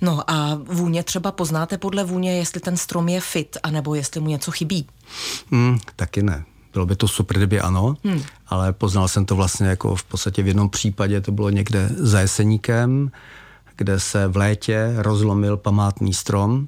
No 0.00 0.30
a 0.30 0.54
vůně 0.54 1.02
třeba 1.02 1.32
poznáte 1.32 1.78
podle 1.78 2.04
vůně, 2.04 2.38
jestli 2.38 2.60
ten 2.60 2.76
strom 2.76 3.08
je 3.08 3.20
fit, 3.20 3.56
anebo 3.62 3.94
jestli 3.94 4.20
mu 4.20 4.28
něco 4.28 4.50
chybí? 4.50 4.86
Mm, 5.50 5.78
taky 5.96 6.22
ne. 6.22 6.44
Bylo 6.76 6.86
by 6.86 6.96
to 6.96 7.08
super, 7.08 7.36
kdyby 7.36 7.60
ano, 7.60 7.96
hmm. 8.04 8.22
ale 8.48 8.72
poznal 8.72 9.08
jsem 9.08 9.24
to 9.26 9.36
vlastně 9.36 9.66
jako 9.66 9.96
v 9.96 10.04
podstatě 10.04 10.42
v 10.42 10.46
jednom 10.46 10.68
případě, 10.68 11.20
to 11.20 11.32
bylo 11.32 11.50
někde 11.50 11.88
za 11.96 12.20
Jeseníkem, 12.20 13.10
kde 13.76 14.00
se 14.00 14.28
v 14.28 14.36
létě 14.36 14.92
rozlomil 14.96 15.56
památný 15.56 16.14
strom 16.14 16.66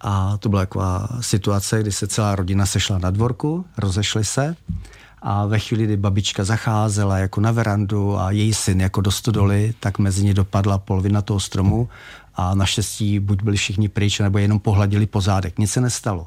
a 0.00 0.36
to 0.36 0.48
byla 0.48 0.62
taková 0.62 1.08
situace, 1.20 1.82
kdy 1.82 1.92
se 1.92 2.06
celá 2.06 2.36
rodina 2.36 2.66
sešla 2.66 2.98
na 2.98 3.10
dvorku, 3.10 3.64
rozešli 3.78 4.24
se 4.24 4.56
a 5.22 5.46
ve 5.46 5.58
chvíli, 5.58 5.84
kdy 5.84 5.96
babička 5.96 6.44
zacházela 6.44 7.18
jako 7.18 7.40
na 7.40 7.52
verandu 7.52 8.18
a 8.18 8.30
její 8.30 8.54
syn 8.54 8.80
jako 8.80 9.00
do 9.00 9.10
stodoly, 9.10 9.74
tak 9.80 9.98
mezi 9.98 10.24
ně 10.24 10.34
dopadla 10.34 10.78
polovina 10.78 11.22
toho 11.22 11.40
stromu 11.40 11.88
a 12.34 12.54
naštěstí 12.54 13.18
buď 13.18 13.42
byli 13.42 13.56
všichni 13.56 13.88
pryč, 13.88 14.18
nebo 14.18 14.38
jenom 14.38 14.58
pohladili 14.58 15.06
pozádek. 15.06 15.58
Nic 15.58 15.70
se 15.70 15.80
nestalo 15.80 16.26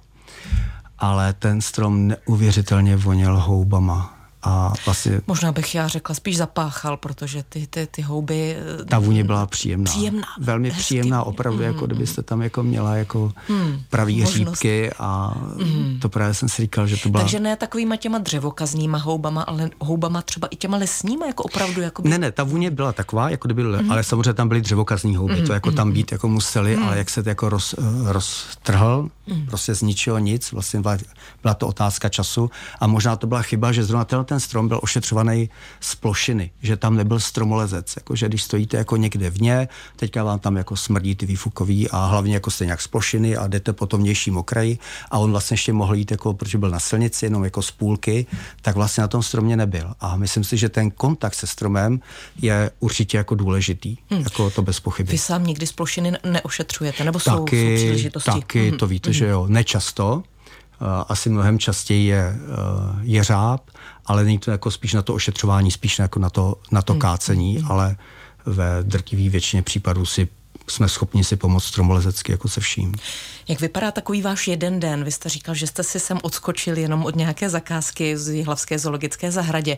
ale 0.99 1.33
ten 1.33 1.61
strom 1.61 2.07
neuvěřitelně 2.07 2.95
voněl 2.95 3.39
houbama. 3.39 4.19
A 4.43 4.73
vlastně... 4.85 5.21
Možná 5.27 5.51
bych 5.51 5.75
já 5.75 5.87
řekla 5.87 6.15
spíš 6.15 6.37
zapáchal, 6.37 6.97
protože 6.97 7.43
ty, 7.49 7.67
ty, 7.67 7.87
ty 7.91 8.01
houby... 8.01 8.57
Ta 8.87 8.99
vůně 8.99 9.23
byla 9.23 9.45
příjemná. 9.45 9.91
Příjemná. 9.91 10.27
Velmi 10.39 10.69
hezky. 10.69 10.81
příjemná, 10.81 11.23
opravdu, 11.23 11.59
mm. 11.59 11.65
jako 11.65 11.85
kdybyste 11.85 12.23
tam 12.23 12.41
jako 12.41 12.63
měla 12.63 12.95
jako 12.95 13.31
mm. 13.49 13.79
pravý 13.89 14.19
Možnost. 14.19 14.33
hříbky 14.33 14.91
a 14.99 15.37
mm. 15.55 15.99
to 16.01 16.09
právě 16.09 16.33
jsem 16.33 16.49
si 16.49 16.61
říkal, 16.61 16.87
že 16.87 16.97
to 16.97 17.09
byla... 17.09 17.23
Takže 17.23 17.39
ne 17.39 17.55
takovýma 17.55 17.95
těma 17.95 18.17
dřevokaznýma 18.17 18.97
houbama, 18.97 19.41
ale 19.41 19.69
houbama 19.79 20.21
třeba 20.21 20.47
i 20.47 20.55
těma 20.55 20.77
lesníma, 20.77 21.27
jako 21.27 21.43
opravdu 21.43 21.81
jako 21.81 22.01
by... 22.01 22.09
Ne, 22.09 22.17
ne, 22.17 22.31
ta 22.31 22.43
vůně 22.43 22.71
byla 22.71 22.93
taková, 22.93 23.29
jako 23.29 23.47
kdyby, 23.47 23.63
mm. 23.63 23.91
ale 23.91 24.03
samozřejmě 24.03 24.33
tam 24.33 24.47
byly 24.47 24.61
dřevokazní 24.61 25.15
houby, 25.15 25.39
mm. 25.39 25.47
to 25.47 25.53
jako 25.53 25.71
tam 25.71 25.87
mhm. 25.87 25.93
být 25.93 26.11
jako 26.11 26.27
museli, 26.27 26.77
mm. 26.77 26.83
ale 26.83 26.97
jak 26.97 27.09
se 27.09 27.23
to 27.23 27.29
jako 27.29 27.49
roz, 27.49 27.75
roztrhl, 28.05 29.09
mm. 29.29 29.45
prostě 29.45 29.75
z 29.75 29.81
ničeho 29.81 30.17
nic, 30.17 30.51
vlastně 30.51 30.79
byla, 30.79 30.97
byla 31.41 31.53
to 31.53 31.67
otázka 31.67 32.09
času 32.09 32.51
a 32.79 32.87
možná 32.87 33.15
to 33.15 33.27
byla 33.27 33.41
chyba, 33.41 33.71
že 33.71 33.83
zrovna 33.83 34.23
ten 34.23 34.39
strom 34.39 34.67
byl 34.67 34.79
ošetřovaný 34.83 35.49
z 35.79 35.95
plošiny, 35.95 36.51
že 36.61 36.77
tam 36.77 36.95
nebyl 36.95 37.19
stromolezec, 37.19 37.95
jako 37.95 38.15
že 38.15 38.27
když 38.27 38.43
stojíte 38.43 38.77
jako 38.77 38.95
někde 38.95 39.29
vně, 39.29 39.67
teďka 39.95 40.23
vám 40.23 40.39
tam 40.39 40.57
jako 40.57 40.75
smrdí 40.75 41.15
ty 41.15 41.25
výfukový 41.25 41.89
a 41.89 42.05
hlavně 42.05 42.33
jako 42.33 42.51
jste 42.51 42.65
nějak 42.65 42.81
z 42.81 42.87
plošiny 42.87 43.37
a 43.37 43.47
jdete 43.47 43.73
po 43.73 43.85
tom 43.85 44.01
vnějším 44.01 44.37
okraji 44.37 44.77
a 45.11 45.17
on 45.17 45.31
vlastně 45.31 45.53
ještě 45.53 45.73
mohl 45.73 45.95
jít 45.95 46.11
jako, 46.11 46.33
protože 46.33 46.57
byl 46.57 46.69
na 46.69 46.79
silnici, 46.79 47.25
jenom 47.25 47.43
jako 47.43 47.61
z 47.61 47.71
půlky, 47.71 48.25
tak 48.61 48.75
vlastně 48.75 49.01
na 49.01 49.07
tom 49.07 49.23
stromě 49.23 49.57
nebyl. 49.57 49.93
A 49.99 50.15
myslím 50.15 50.43
si, 50.43 50.57
že 50.57 50.69
ten 50.69 50.91
kontakt 50.91 51.33
se 51.33 51.47
stromem 51.47 51.99
je 52.41 52.71
určitě 52.79 53.17
jako 53.17 53.35
důležitý, 53.35 53.97
hmm. 54.09 54.21
jako 54.21 54.49
to 54.49 54.61
bez 54.61 54.79
pochyby. 54.79 55.11
Vy 55.11 55.17
sám 55.17 55.43
nikdy 55.43 55.67
z 55.67 55.71
plošiny 55.71 56.11
neošetřujete, 56.23 57.03
nebo 57.03 57.19
jsou, 57.19 57.39
taky, 57.39 57.69
jsou 57.69 57.75
příležitosti? 57.75 58.31
Taky, 58.31 58.69
hmm. 58.69 58.77
to 58.77 58.87
víte, 58.87 59.09
hmm. 59.09 59.18
Že 59.19 59.27
jo, 59.27 59.45
nečasto, 59.47 60.23
asi 61.09 61.29
mnohem 61.29 61.59
častěji 61.59 62.07
je 62.07 62.35
uh, 62.39 62.99
jeřáb, 63.01 63.61
ale 64.05 64.23
není 64.23 64.39
to 64.39 64.51
jako 64.51 64.71
spíš 64.71 64.93
na 64.93 65.01
to 65.01 65.13
ošetřování, 65.13 65.71
spíš 65.71 65.99
jako 65.99 66.19
na 66.19 66.29
to, 66.29 66.55
na 66.71 66.81
to 66.81 66.93
hmm. 66.93 66.99
kácení, 66.99 67.57
hmm. 67.57 67.71
ale 67.71 67.95
ve 68.45 68.83
drtivé 68.83 69.29
většině 69.29 69.61
případů 69.61 70.05
si 70.05 70.27
jsme 70.67 70.89
schopni 70.89 71.23
si 71.23 71.35
pomoct 71.35 71.63
stromolezecky 71.63 72.31
jako 72.31 72.49
se 72.49 72.61
vším. 72.61 72.95
Jak 73.47 73.59
vypadá 73.61 73.91
takový 73.91 74.21
váš 74.21 74.47
jeden 74.47 74.79
den? 74.79 75.03
Vy 75.03 75.11
jste 75.11 75.29
říkal, 75.29 75.55
že 75.55 75.67
jste 75.67 75.83
si 75.83 75.99
sem 75.99 76.19
odskočil 76.23 76.77
jenom 76.77 77.05
od 77.05 77.15
nějaké 77.15 77.49
zakázky 77.49 78.17
z 78.17 78.29
Jihlavské 78.29 78.79
zoologické 78.79 79.31
zahradě. 79.31 79.77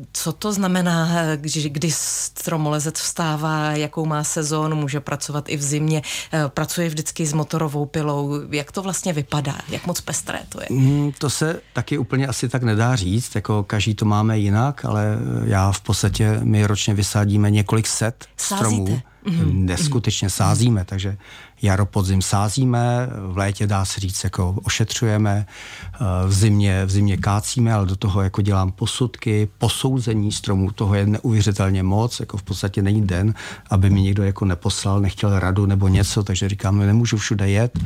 Eh, 0.00 0.04
co 0.12 0.32
to 0.32 0.52
znamená, 0.52 1.08
když, 1.36 1.66
kdy 1.66 1.90
stromolezec 1.92 3.00
vstává, 3.00 3.72
jakou 3.72 4.06
má 4.06 4.24
sezónu, 4.24 4.76
může 4.76 5.00
pracovat 5.00 5.48
i 5.48 5.56
v 5.56 5.62
zimě, 5.62 6.02
eh, 6.32 6.42
pracuje 6.48 6.88
vždycky 6.88 7.26
s 7.26 7.32
motorovou 7.32 7.86
pilou. 7.86 8.40
Jak 8.50 8.72
to 8.72 8.82
vlastně 8.82 9.12
vypadá? 9.12 9.56
Jak 9.68 9.86
moc 9.86 10.00
pestré 10.00 10.40
to 10.48 10.60
je? 10.60 10.66
Mm, 10.70 11.12
to 11.18 11.30
se 11.30 11.60
taky 11.72 11.98
úplně 11.98 12.26
asi 12.26 12.48
tak 12.48 12.62
nedá 12.62 12.96
říct, 12.96 13.34
jako 13.34 13.62
každý 13.62 13.94
to 13.94 14.04
máme 14.04 14.38
jinak, 14.38 14.84
ale 14.84 15.18
já 15.44 15.72
v 15.72 15.80
podstatě 15.80 16.40
my 16.42 16.66
ročně 16.66 16.94
vysádíme 16.94 17.50
několik 17.50 17.86
set 17.86 18.24
Sázíte. 18.36 18.56
stromů. 18.56 19.00
Mm-hmm. 19.26 19.52
Neskutečně 19.52 20.30
sázíme, 20.30 20.84
takže 20.84 21.16
jaro, 21.64 21.86
podzim 21.86 22.22
sázíme, 22.22 23.08
v 23.26 23.38
létě 23.38 23.66
dá 23.66 23.84
se 23.84 24.00
říct, 24.00 24.24
jako 24.24 24.56
ošetřujeme, 24.62 25.46
eh, 25.46 25.98
v 26.26 26.32
zimě, 26.32 26.84
v 26.84 26.90
zimě 26.90 27.16
kácíme, 27.16 27.72
ale 27.72 27.86
do 27.86 27.96
toho 27.96 28.22
jako 28.22 28.42
dělám 28.42 28.72
posudky, 28.72 29.48
posouzení 29.58 30.32
stromů, 30.32 30.70
toho 30.70 30.94
je 30.94 31.06
neuvěřitelně 31.06 31.82
moc, 31.82 32.20
jako 32.20 32.36
v 32.36 32.42
podstatě 32.42 32.82
není 32.82 33.06
den, 33.06 33.34
aby 33.70 33.90
mi 33.90 34.02
někdo 34.02 34.22
jako 34.22 34.44
neposlal, 34.44 35.00
nechtěl 35.00 35.38
radu 35.38 35.66
nebo 35.66 35.88
něco, 35.88 36.24
takže 36.24 36.48
říkám, 36.48 36.78
nemůžu 36.78 37.16
všude 37.16 37.50
jet, 37.50 37.78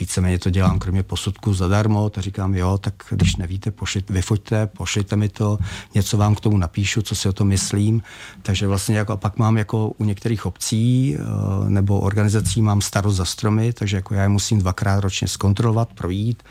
víceméně 0.00 0.38
to 0.38 0.50
dělám 0.50 0.78
kromě 0.78 1.02
posudku 1.02 1.54
zadarmo, 1.54 2.10
tak 2.10 2.24
říkám, 2.24 2.54
jo, 2.54 2.78
tak 2.78 2.94
když 3.10 3.36
nevíte, 3.36 3.70
pošlit, 3.70 4.10
vyfoďte, 4.10 4.66
pošlijte 4.66 5.16
mi 5.16 5.28
to, 5.28 5.58
něco 5.94 6.16
vám 6.16 6.34
k 6.34 6.40
tomu 6.40 6.58
napíšu, 6.58 7.02
co 7.02 7.14
si 7.14 7.28
o 7.28 7.32
tom 7.32 7.48
myslím. 7.48 8.02
Takže 8.42 8.66
vlastně 8.66 8.98
jako, 8.98 9.12
a 9.12 9.16
pak 9.16 9.38
mám 9.38 9.56
jako 9.56 9.88
u 9.88 10.04
některých 10.04 10.46
obcí 10.46 11.16
eh, 11.16 11.70
nebo 11.70 12.00
organizací 12.00 12.62
mám 12.62 12.80
starost 12.80 13.16
za 13.16 13.24
stromy, 13.24 13.72
takže 13.72 13.96
jako 13.96 14.14
já 14.14 14.22
je 14.22 14.28
musím 14.28 14.58
dvakrát 14.58 15.00
ročně 15.00 15.28
zkontrolovat, 15.28 15.88
projít, 15.94 16.42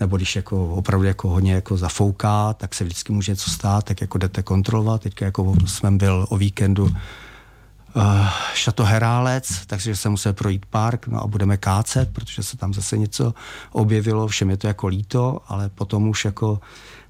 nebo 0.00 0.16
když 0.16 0.36
jako 0.36 0.68
opravdu 0.68 1.06
jako 1.06 1.28
hodně 1.28 1.52
jako 1.52 1.76
zafouká, 1.76 2.52
tak 2.52 2.74
se 2.74 2.84
vždycky 2.84 3.12
může 3.12 3.32
něco 3.32 3.50
stát, 3.50 3.84
tak 3.84 4.00
jako 4.00 4.18
jdete 4.18 4.42
kontrolovat. 4.42 5.02
Teď 5.02 5.20
jako 5.20 5.54
jsem 5.66 5.98
byl 5.98 6.26
o 6.28 6.36
víkendu 6.36 6.90
uh, 7.98 8.28
Šato 8.54 8.84
Herálec, 8.84 9.66
takže 9.66 9.96
se 9.96 10.08
musel 10.08 10.32
projít 10.32 10.66
park, 10.66 11.06
no 11.06 11.22
a 11.22 11.26
budeme 11.26 11.56
kácet, 11.56 12.10
protože 12.12 12.42
se 12.42 12.56
tam 12.56 12.74
zase 12.74 12.98
něco 12.98 13.34
objevilo, 13.72 14.28
všem 14.28 14.50
je 14.50 14.56
to 14.56 14.66
jako 14.66 14.86
líto, 14.86 15.40
ale 15.48 15.68
potom 15.68 16.08
už 16.08 16.24
jako, 16.24 16.60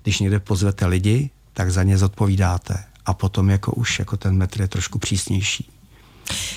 když 0.03 0.19
někde 0.19 0.41
pozvete 0.41 0.87
lidi, 0.87 1.31
tak 1.53 1.71
za 1.71 1.83
ně 1.83 1.99
zodpovídáte. 1.99 2.85
A 3.07 3.15
potom 3.15 3.51
jako 3.51 3.73
už 3.73 3.99
jako 3.99 4.17
ten 4.17 4.37
metr 4.37 4.61
je 4.61 4.69
trošku 4.69 4.99
přísnější. 4.99 5.71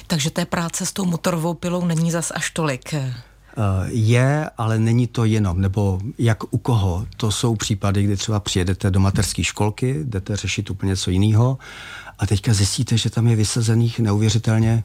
Takže 0.08 0.30
té 0.30 0.46
práce 0.46 0.86
s 0.86 0.94
tou 0.94 1.06
motorovou 1.06 1.54
pilou 1.54 1.86
není 1.86 2.12
zas 2.12 2.32
až 2.36 2.52
tolik. 2.52 2.94
Eh, 3.58 3.90
je, 3.90 4.50
ale 4.58 4.80
není 4.80 5.08
to 5.08 5.26
jenom, 5.26 5.62
nebo 5.62 6.00
jak 6.18 6.54
u 6.54 6.58
koho. 6.58 7.08
To 7.18 7.32
jsou 7.32 7.56
případy, 7.56 8.04
kdy 8.04 8.18
třeba 8.18 8.40
přijedete 8.40 8.92
do 8.92 9.00
materské 9.00 9.44
školky, 9.44 10.00
jdete 10.04 10.36
řešit 10.36 10.70
úplně 10.70 10.90
něco 10.90 11.12
jiného 11.12 11.58
a 12.20 12.28
teďka 12.28 12.54
zjistíte, 12.54 12.98
že 12.98 13.10
tam 13.10 13.28
je 13.28 13.36
vysazených 13.36 14.00
neuvěřitelně 14.00 14.84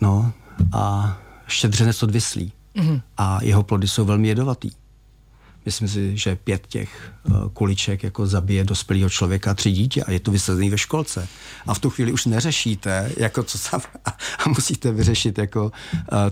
no 0.00 0.32
a 0.72 1.16
štědřenec 1.46 2.02
odvislý. 2.02 2.52
Mm-hmm. 2.76 3.00
A 3.16 3.38
jeho 3.42 3.62
plody 3.62 3.88
jsou 3.88 4.04
velmi 4.04 4.28
jedovatý. 4.28 4.70
Myslím 5.64 5.88
si, 5.88 6.16
že 6.16 6.36
pět 6.36 6.66
těch 6.66 7.12
uh, 7.24 7.48
kuliček 7.48 8.02
jako 8.02 8.26
zabije 8.26 8.64
dospělého 8.64 9.10
člověka 9.10 9.54
tři 9.54 9.70
dítě 9.70 10.04
a 10.04 10.10
je 10.10 10.20
to 10.20 10.30
vysazený 10.30 10.70
ve 10.70 10.78
školce. 10.78 11.28
A 11.66 11.74
v 11.74 11.78
tu 11.78 11.90
chvíli 11.90 12.12
už 12.12 12.26
neřešíte, 12.26 13.12
jako 13.16 13.42
co 13.42 13.58
tam, 13.70 13.80
a, 14.04 14.48
musíte 14.48 14.92
vyřešit 14.92 15.38
jako 15.38 15.64
uh, 15.64 15.70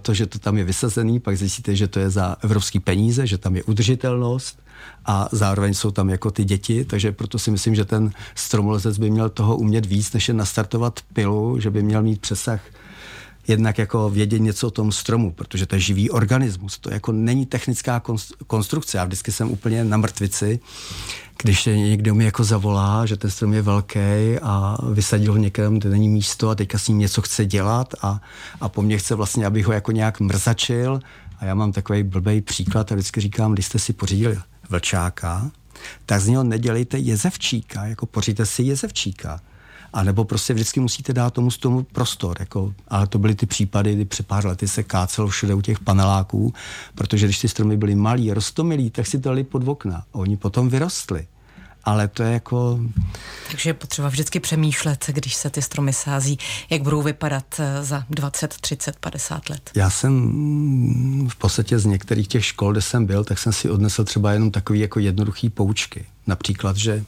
to, 0.03 0.15
že 0.15 0.27
to 0.27 0.39
tam 0.39 0.59
je 0.59 0.65
vysazený, 0.65 1.21
pak 1.21 1.37
zjistíte, 1.37 1.77
že 1.77 1.89
to 1.89 2.01
je 2.01 2.11
za 2.11 2.37
evropský 2.43 2.81
peníze, 2.81 3.27
že 3.27 3.39
tam 3.39 3.57
je 3.57 3.63
udržitelnost 3.63 4.63
a 5.07 5.29
zároveň 5.33 5.75
jsou 5.75 5.91
tam 5.91 6.09
jako 6.09 6.31
ty 6.31 6.45
děti, 6.45 6.85
takže 6.85 7.13
proto 7.13 7.39
si 7.39 7.51
myslím, 7.51 7.75
že 7.75 7.85
ten 7.85 8.11
stromolezec 8.35 8.99
by 8.99 9.11
měl 9.11 9.29
toho 9.29 9.57
umět 9.57 9.87
víc, 9.87 10.13
než 10.13 10.29
je 10.29 10.35
nastartovat 10.35 11.01
pilu, 11.13 11.61
že 11.61 11.71
by 11.71 11.83
měl 11.83 12.03
mít 12.03 12.21
přesah 12.21 12.61
jednak 13.51 13.79
jako 13.79 14.11
vědět 14.11 14.39
něco 14.39 14.67
o 14.67 14.71
tom 14.71 14.93
stromu, 14.93 15.33
protože 15.33 15.67
to 15.67 15.75
je 15.75 15.81
živý 15.81 16.11
organismus. 16.11 16.79
To 16.79 16.93
jako 16.93 17.13
není 17.13 17.47
technická 17.47 18.03
konstrukce. 18.47 18.99
Já 18.99 19.05
vždycky 19.05 19.33
jsem 19.33 19.51
úplně 19.51 19.85
na 19.85 19.97
mrtvici, 19.97 20.61
když 21.43 21.67
někdo 21.67 22.15
mi 22.15 22.25
jako 22.25 22.45
zavolá, 22.45 23.07
že 23.07 23.17
ten 23.17 23.31
strom 23.31 23.53
je 23.53 23.63
velký 23.63 24.39
a 24.43 24.77
vysadil 24.93 25.33
ho 25.33 25.39
někam, 25.39 25.79
kde 25.79 25.91
není 25.91 26.09
místo 26.09 26.49
a 26.49 26.55
teďka 26.55 26.79
s 26.79 26.89
ním 26.89 26.99
něco 26.99 27.23
chce 27.23 27.45
dělat 27.47 27.95
a, 28.03 28.21
a 28.61 28.69
po 28.69 28.83
mně 28.83 28.99
chce 28.99 29.15
vlastně, 29.15 29.47
abych 29.47 29.67
ho 29.67 29.73
jako 29.73 29.93
nějak 29.93 30.21
mrzačil. 30.21 31.01
A 31.39 31.45
já 31.45 31.55
mám 31.55 31.73
takový 31.73 32.03
blbý 32.03 32.41
příklad 32.41 32.93
a 32.93 32.95
vždycky 32.95 33.21
říkám, 33.21 33.53
když 33.53 33.67
jste 33.67 33.79
si 33.79 33.93
pořídili 33.93 34.39
vlčáka, 34.69 35.51
tak 36.07 36.21
z 36.21 36.29
něho 36.29 36.45
nedělejte 36.45 36.99
jezevčíka, 36.99 37.85
jako 37.85 38.07
poříďte 38.07 38.47
si 38.47 38.63
jezevčíka. 38.63 39.41
A 39.93 40.03
nebo 40.03 40.25
prostě 40.25 40.55
vždycky 40.55 40.81
musíte 40.81 41.13
dát 41.13 41.35
tomu 41.35 41.51
tomu 41.51 41.83
prostor. 41.83 42.37
Jako, 42.41 42.75
ale 42.89 43.07
to 43.07 43.19
byly 43.19 43.35
ty 43.35 43.47
případy, 43.47 43.95
kdy 43.95 44.05
před 44.05 44.27
pár 44.27 44.47
lety 44.47 44.69
se 44.69 44.83
kácelo 44.83 45.29
všude 45.29 45.55
u 45.55 45.61
těch 45.61 45.81
paneláků, 45.81 46.55
protože 46.95 47.27
když 47.27 47.39
ty 47.39 47.49
stromy 47.49 47.77
byly 47.77 47.95
malí, 47.95 48.33
rostomilí, 48.33 48.91
tak 48.91 49.07
si 49.07 49.19
to 49.19 49.29
dali 49.29 49.45
pod 49.45 49.69
okna. 49.69 49.97
A 49.97 50.15
oni 50.15 50.37
potom 50.37 50.69
vyrostli 50.69 51.27
ale 51.85 52.09
to 52.09 52.23
je 52.23 52.33
jako... 52.33 52.81
Takže 53.51 53.71
je 53.71 53.75
potřeba 53.75 54.09
vždycky 54.09 54.41
přemýšlet, 54.41 55.05
když 55.09 55.35
se 55.35 55.51
ty 55.51 55.63
stromy 55.63 55.93
sází, 55.93 56.39
jak 56.71 56.83
budou 56.83 57.03
vypadat 57.03 57.45
eh, 57.59 57.85
za 57.85 58.05
20, 58.11 58.55
30, 58.61 58.97
50 58.97 59.49
let. 59.49 59.71
Já 59.75 59.91
jsem 59.91 61.29
v 61.29 61.37
podstatě 61.37 61.79
z 61.79 61.85
některých 61.85 62.29
těch 62.29 62.45
škol, 62.45 62.73
kde 62.73 62.83
jsem 62.83 63.07
byl, 63.07 63.25
tak 63.25 63.39
jsem 63.39 63.53
si 63.53 63.71
odnesl 63.71 64.05
třeba 64.05 64.33
jenom 64.33 64.51
takový 64.51 64.81
jako 64.81 64.99
jednoduchý 64.99 65.51
poučky. 65.51 66.07
Například, 66.27 66.77
že 66.77 67.05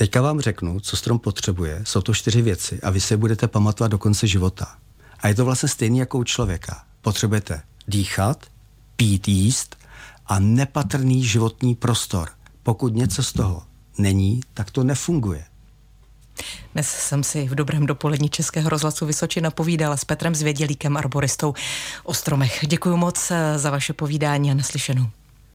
Teďka 0.00 0.22
vám 0.22 0.40
řeknu, 0.40 0.80
co 0.80 0.96
strom 0.96 1.18
potřebuje. 1.18 1.80
Jsou 1.84 2.00
to 2.00 2.14
čtyři 2.14 2.42
věci 2.42 2.80
a 2.82 2.90
vy 2.90 3.00
se 3.00 3.16
budete 3.16 3.48
pamatovat 3.48 3.90
do 3.90 3.98
konce 3.98 4.26
života. 4.26 4.76
A 5.20 5.28
je 5.28 5.34
to 5.34 5.44
vlastně 5.44 5.68
stejný 5.68 5.98
jako 5.98 6.18
u 6.18 6.24
člověka. 6.24 6.84
Potřebujete 7.00 7.62
dýchat, 7.88 8.46
pít, 8.96 9.28
jíst 9.28 9.76
a 10.26 10.38
nepatrný 10.38 11.24
životní 11.24 11.74
prostor. 11.74 12.28
Pokud 12.62 12.94
něco 12.94 13.22
z 13.22 13.32
toho 13.32 13.62
není, 13.98 14.40
tak 14.54 14.70
to 14.70 14.84
nefunguje. 14.84 15.44
Dnes 16.72 16.88
jsem 16.88 17.24
si 17.24 17.48
v 17.48 17.54
dobrém 17.54 17.86
dopolední 17.86 18.28
Českého 18.28 18.68
rozhlasu 18.68 19.06
Vysočina 19.06 19.50
povídala 19.50 19.96
s 19.96 20.04
Petrem 20.04 20.34
Zvědělíkem, 20.34 20.96
arboristou 20.96 21.54
o 22.04 22.14
stromech. 22.14 22.64
Děkuji 22.66 22.96
moc 22.96 23.32
za 23.56 23.70
vaše 23.70 23.92
povídání 23.92 24.50
a 24.50 24.54
naslyšenou. 24.54 25.06